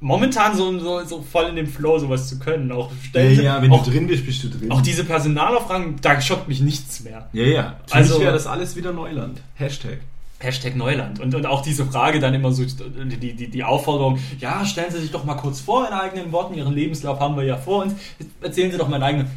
momentan 0.00 0.56
so, 0.56 0.78
so, 0.78 1.04
so 1.04 1.22
voll 1.22 1.46
in 1.46 1.56
dem 1.56 1.66
Flow, 1.66 1.98
sowas 1.98 2.28
zu 2.28 2.38
können. 2.38 2.70
Auch, 2.72 2.90
ja, 2.90 2.96
ständig- 3.08 3.42
ja, 3.44 3.62
wenn 3.62 3.70
auch, 3.72 3.84
du 3.84 3.90
drin 3.90 4.06
bist, 4.06 4.26
bist 4.26 4.42
du 4.44 4.48
drin. 4.50 4.70
auch 4.70 4.80
diese 4.82 5.04
Personalaufragen, 5.04 5.96
da 6.02 6.20
schockt 6.20 6.48
mich 6.48 6.60
nichts 6.60 7.00
mehr. 7.00 7.28
ja, 7.32 7.44
ja. 7.44 7.76
Für 7.86 7.94
Also- 7.94 8.14
mich 8.14 8.22
wäre 8.24 8.32
das 8.34 8.46
alles 8.46 8.76
wieder 8.76 8.92
Neuland. 8.92 9.40
Hashtag. 9.54 9.98
Hashtag 10.38 10.76
Neuland. 10.76 11.18
Und, 11.18 11.34
und 11.34 11.46
auch 11.46 11.62
diese 11.62 11.86
Frage 11.86 12.20
dann 12.20 12.34
immer 12.34 12.52
so, 12.52 12.62
die, 12.62 13.32
die, 13.34 13.48
die 13.48 13.64
Aufforderung, 13.64 14.18
ja, 14.38 14.66
stellen 14.66 14.92
Sie 14.92 15.00
sich 15.00 15.10
doch 15.10 15.24
mal 15.24 15.34
kurz 15.36 15.60
vor 15.60 15.86
in 15.88 15.94
eigenen 15.94 16.30
Worten, 16.30 16.52
Ihren 16.54 16.74
Lebenslauf 16.74 17.18
haben 17.20 17.36
wir 17.36 17.44
ja 17.44 17.56
vor 17.56 17.84
uns. 17.84 17.94
Erzählen 18.42 18.70
Sie 18.70 18.76
doch 18.76 18.88
mal 18.88 18.96
einen 18.96 19.04
eigenen. 19.04 19.30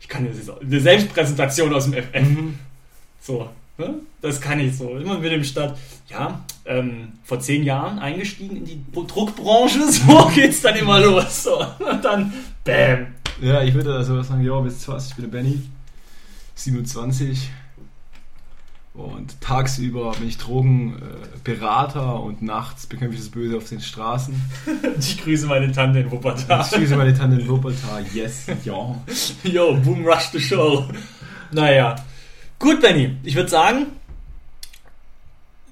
Ich 0.00 0.08
kann 0.08 0.24
jetzt 0.24 0.48
auch- 0.48 0.60
eine 0.60 0.80
Selbstpräsentation 0.80 1.74
aus 1.74 1.84
dem 1.84 1.92
FF. 1.92 2.26
So, 3.20 3.48
ne? 3.78 3.94
Das 4.22 4.40
kann 4.40 4.58
ich 4.60 4.76
so. 4.76 4.96
Immer 4.96 5.18
mit 5.18 5.30
dem 5.32 5.44
Start. 5.44 5.78
Ja, 6.08 6.40
ähm, 6.64 7.12
vor 7.24 7.40
zehn 7.40 7.62
Jahren 7.64 7.98
eingestiegen 7.98 8.56
in 8.56 8.64
die 8.64 8.80
Druckbranche, 8.92 9.80
so 9.92 10.30
geht's 10.34 10.62
dann 10.62 10.76
immer 10.76 11.00
los. 11.00 11.44
So. 11.44 11.58
Und 11.58 12.04
dann, 12.04 12.32
bam. 12.64 13.08
Ja, 13.40 13.62
ich 13.62 13.74
würde 13.74 13.92
da 13.92 14.02
sowas 14.04 14.28
sagen, 14.28 14.44
ja, 14.44 14.64
wisst 14.64 14.88
ihr 14.88 14.94
was, 14.94 15.08
ich 15.08 15.14
bin 15.16 15.24
der 15.30 15.38
Benny, 15.38 15.60
27 16.54 17.50
und 18.94 19.38
tagsüber 19.42 20.12
bin 20.12 20.26
ich 20.28 20.38
Drogenberater 20.38 22.22
und 22.22 22.40
nachts 22.40 22.86
bekämpfe 22.86 23.14
ich 23.14 23.20
das 23.20 23.28
Böse 23.30 23.58
auf 23.58 23.68
den 23.68 23.80
Straßen. 23.80 24.34
Ich 24.98 25.22
grüße 25.22 25.46
meine 25.46 25.70
Tante 25.70 25.98
in 26.00 26.06
Ich 26.06 26.12
Wuppertal. 26.12 26.64
schieße 26.64 26.96
meine 26.96 27.12
Tante 27.12 27.38
in 27.40 27.46
Wuppertal, 27.48 28.06
yes, 28.14 28.46
ja. 28.64 28.94
Yo, 29.44 29.74
boom, 29.74 30.06
rush 30.06 30.30
the 30.32 30.40
show. 30.40 30.86
Naja. 31.52 31.96
Gut, 32.58 32.80
Benny. 32.80 33.16
Ich 33.22 33.34
würde 33.34 33.50
sagen, 33.50 33.88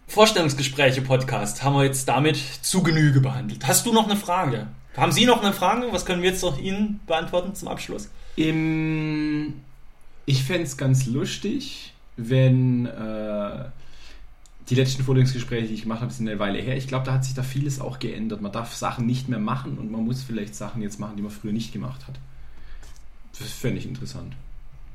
Vorstellungsgespräche 0.06 1.00
Podcast 1.00 1.62
haben 1.62 1.76
wir 1.76 1.84
jetzt 1.84 2.06
damit 2.06 2.36
zu 2.36 2.82
Genüge 2.82 3.20
behandelt. 3.20 3.66
Hast 3.66 3.86
du 3.86 3.92
noch 3.92 4.04
eine 4.04 4.16
Frage? 4.16 4.66
Haben 4.94 5.10
Sie 5.10 5.24
noch 5.24 5.42
eine 5.42 5.54
Frage? 5.54 5.86
Was 5.92 6.04
können 6.04 6.22
wir 6.22 6.30
jetzt 6.30 6.42
noch 6.42 6.58
Ihnen 6.58 7.00
beantworten 7.06 7.54
zum 7.54 7.68
Abschluss? 7.68 8.10
Im, 8.36 9.54
ich 10.26 10.44
fände 10.44 10.64
es 10.64 10.76
ganz 10.76 11.06
lustig, 11.06 11.94
wenn 12.18 12.84
äh, 12.84 13.64
die 14.68 14.74
letzten 14.74 15.04
Vorstellungsgespräche, 15.04 15.68
die 15.68 15.74
ich 15.74 15.82
gemacht 15.82 16.02
habe, 16.02 16.12
sind 16.12 16.28
eine 16.28 16.38
Weile 16.38 16.60
her. 16.60 16.76
Ich 16.76 16.86
glaube, 16.86 17.06
da 17.06 17.14
hat 17.14 17.24
sich 17.24 17.34
da 17.34 17.42
vieles 17.42 17.80
auch 17.80 17.98
geändert. 17.98 18.42
Man 18.42 18.52
darf 18.52 18.74
Sachen 18.74 19.06
nicht 19.06 19.30
mehr 19.30 19.38
machen 19.38 19.78
und 19.78 19.90
man 19.90 20.04
muss 20.04 20.22
vielleicht 20.22 20.54
Sachen 20.54 20.82
jetzt 20.82 21.00
machen, 21.00 21.16
die 21.16 21.22
man 21.22 21.32
früher 21.32 21.52
nicht 21.52 21.72
gemacht 21.72 22.06
hat. 22.06 22.16
Das 23.38 23.50
fände 23.50 23.78
ich 23.78 23.86
interessant. 23.86 24.34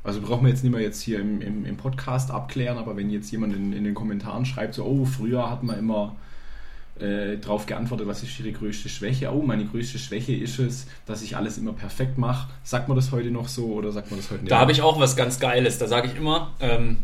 Also 0.04 0.22
brauchen 0.22 0.44
wir 0.44 0.50
jetzt 0.50 0.64
nicht 0.64 0.72
mehr 0.72 0.82
jetzt 0.82 1.02
hier 1.02 1.20
im, 1.20 1.42
im, 1.42 1.66
im 1.66 1.78
Podcast 1.78 2.32
abklären, 2.32 2.78
aber 2.78 2.96
wenn 2.96 3.10
jetzt 3.10 3.32
jemand 3.32 3.54
in, 3.54 3.74
in 3.74 3.84
den 3.84 3.94
Kommentaren 3.94 4.46
schreibt, 4.46 4.74
so, 4.74 4.86
oh, 4.86 5.06
früher 5.06 5.50
hat 5.50 5.64
man 5.64 5.78
immer 5.78 6.16
äh, 7.00 7.38
drauf 7.38 7.66
geantwortet, 7.66 8.08
was 8.08 8.24
ist 8.24 8.40
ihre 8.40 8.52
größte 8.52 8.90
Schwäche? 8.90 9.34
Oh, 9.34 9.42
meine 9.42 9.66
größte 9.66 10.00
Schwäche 10.00 10.34
ist 10.34 10.60
es, 10.60 10.88
dass 11.06 11.22
ich 11.22 11.36
alles 11.36 11.58
immer 11.58 11.74
perfekt 11.74 12.18
mache. 12.18 12.50
Sagt 12.64 12.88
man 12.88 12.96
das 12.96 13.12
heute 13.12 13.32
noch 13.32 13.48
so 13.48 13.74
oder 13.74 13.92
sagt 13.92 14.12
man 14.12 14.20
das 14.20 14.32
heute 14.32 14.42
nicht? 14.42 14.52
Da 14.52 14.60
habe 14.60 14.72
ich 14.72 14.82
auch 14.82 15.00
was 15.00 15.16
ganz 15.16 15.40
Geiles. 15.40 15.78
Da 15.78 15.88
sage 15.88 16.08
ich 16.08 16.16
immer, 16.16 16.52
ähm, 16.60 16.98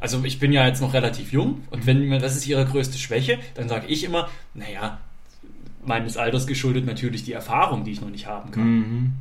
also 0.00 0.22
ich 0.24 0.38
bin 0.38 0.52
ja 0.52 0.66
jetzt 0.66 0.80
noch 0.80 0.92
relativ 0.92 1.32
jung 1.32 1.62
und 1.70 1.86
wenn 1.86 2.08
mir 2.08 2.18
das 2.18 2.36
ist 2.36 2.46
Ihre 2.46 2.64
größte 2.64 2.98
Schwäche, 2.98 3.38
dann 3.54 3.68
sage 3.68 3.86
ich 3.86 4.04
immer, 4.04 4.28
naja, 4.54 4.98
meines 5.84 6.16
Alters 6.16 6.46
geschuldet 6.46 6.86
natürlich 6.86 7.24
die 7.24 7.32
Erfahrung, 7.32 7.84
die 7.84 7.92
ich 7.92 8.00
noch 8.00 8.10
nicht 8.10 8.26
haben 8.26 8.50
kann. 8.50 8.64
Mhm. 8.64 9.12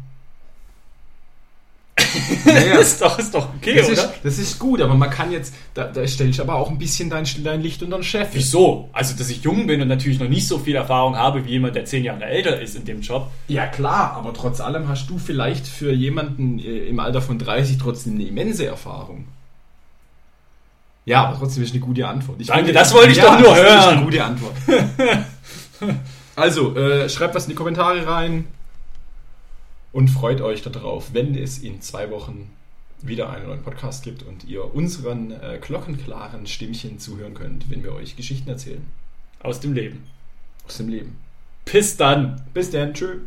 Naja, 2.46 2.76
ist, 2.80 3.02
doch, 3.02 3.18
ist 3.20 3.34
doch 3.34 3.48
okay, 3.58 3.76
das, 3.78 3.86
oder? 3.88 3.94
ist, 3.94 4.10
das 4.24 4.38
ist 4.40 4.60
gut, 4.60 4.82
aber 4.82 4.96
man 4.96 5.10
kann 5.10 5.32
jetzt, 5.32 5.54
da, 5.74 5.86
da 5.86 6.06
stellst 6.08 6.40
du 6.40 6.44
aber 6.44 6.56
auch 6.56 6.70
ein 6.70 6.78
bisschen 6.78 7.10
dein, 7.10 7.26
dein 7.44 7.62
Licht 7.62 7.82
unter 7.84 7.98
den 7.98 8.04
Chef. 8.04 8.30
Wieso? 8.34 8.90
Also, 8.94 9.16
dass 9.18 9.30
ich 9.30 9.44
jung 9.44 9.68
bin 9.68 9.82
und 9.82 9.88
natürlich 9.88 10.20
noch 10.20 10.30
nicht 10.30 10.48
so 10.48 10.60
viel 10.60 10.76
Erfahrung 10.76 11.16
habe 11.18 11.46
wie 11.46 11.52
jemand, 11.52 11.76
der 11.76 11.86
zehn 11.86 12.04
Jahre 12.04 12.26
älter 12.26 12.60
ist 12.62 12.76
in 12.76 12.86
dem 12.86 13.02
Job. 13.02 13.30
Ja 13.48 13.68
klar, 13.68 14.14
aber 14.18 14.34
trotz 14.34 14.60
allem 14.62 14.88
hast 14.88 15.10
du 15.10 15.18
vielleicht 15.18 15.68
für 15.68 15.92
jemanden 15.92 16.60
äh, 16.60 16.86
im 16.88 17.00
Alter 17.00 17.22
von 17.22 17.38
30 17.40 17.78
trotzdem 17.78 18.16
eine 18.16 18.24
immense 18.24 18.66
Erfahrung. 18.66 19.26
Ja, 21.06 21.26
aber 21.26 21.38
trotzdem 21.38 21.64
ist 21.64 21.72
eine 21.72 21.82
gute 21.82 22.08
Antwort. 22.08 22.40
Ich 22.40 22.48
Danke, 22.48 22.66
finde- 22.66 22.80
das 22.80 22.94
wollte 22.94 23.12
ich 23.12 23.20
doch 23.20 23.38
nur 23.38 23.50
das 23.50 23.58
ist 23.60 23.64
hören. 23.66 23.96
eine 23.98 24.06
gute 24.06 24.24
Antwort. 24.24 24.54
also, 26.36 26.76
äh, 26.78 27.10
schreibt 27.10 27.36
was 27.36 27.44
in 27.44 27.50
die 27.50 27.56
Kommentare 27.56 28.08
rein 28.08 28.46
und 29.94 30.10
freut 30.10 30.42
euch 30.42 30.62
darauf, 30.64 31.14
wenn 31.14 31.36
es 31.36 31.60
in 31.60 31.82
zwei 31.82 32.12
Wochen 32.12 32.50
wieder 33.02 33.30
einen 33.30 33.48
neuen 33.48 33.64
Podcast 33.64 34.04
gibt 34.04 34.24
und 34.24 34.46
ihr 34.46 34.74
unseren 34.76 35.32
äh, 35.32 35.60
glockenklaren 35.62 36.48
Stimmchen 36.48 37.00
zuhören 37.00 37.34
könnt, 37.34 37.70
wenn 37.70 37.84
wir 37.84 37.94
euch 37.94 38.16
Geschichten 38.16 38.50
erzählen 38.50 38.86
Aus 39.42 39.60
dem 39.60 39.74
Leben. 39.74 40.04
aus 40.66 40.78
dem 40.78 40.90
Leben. 40.90 41.18
Bis 41.66 41.96
dann. 41.98 42.42
Bis 42.54 42.72
dann, 42.72 42.94
tschö. 42.94 43.20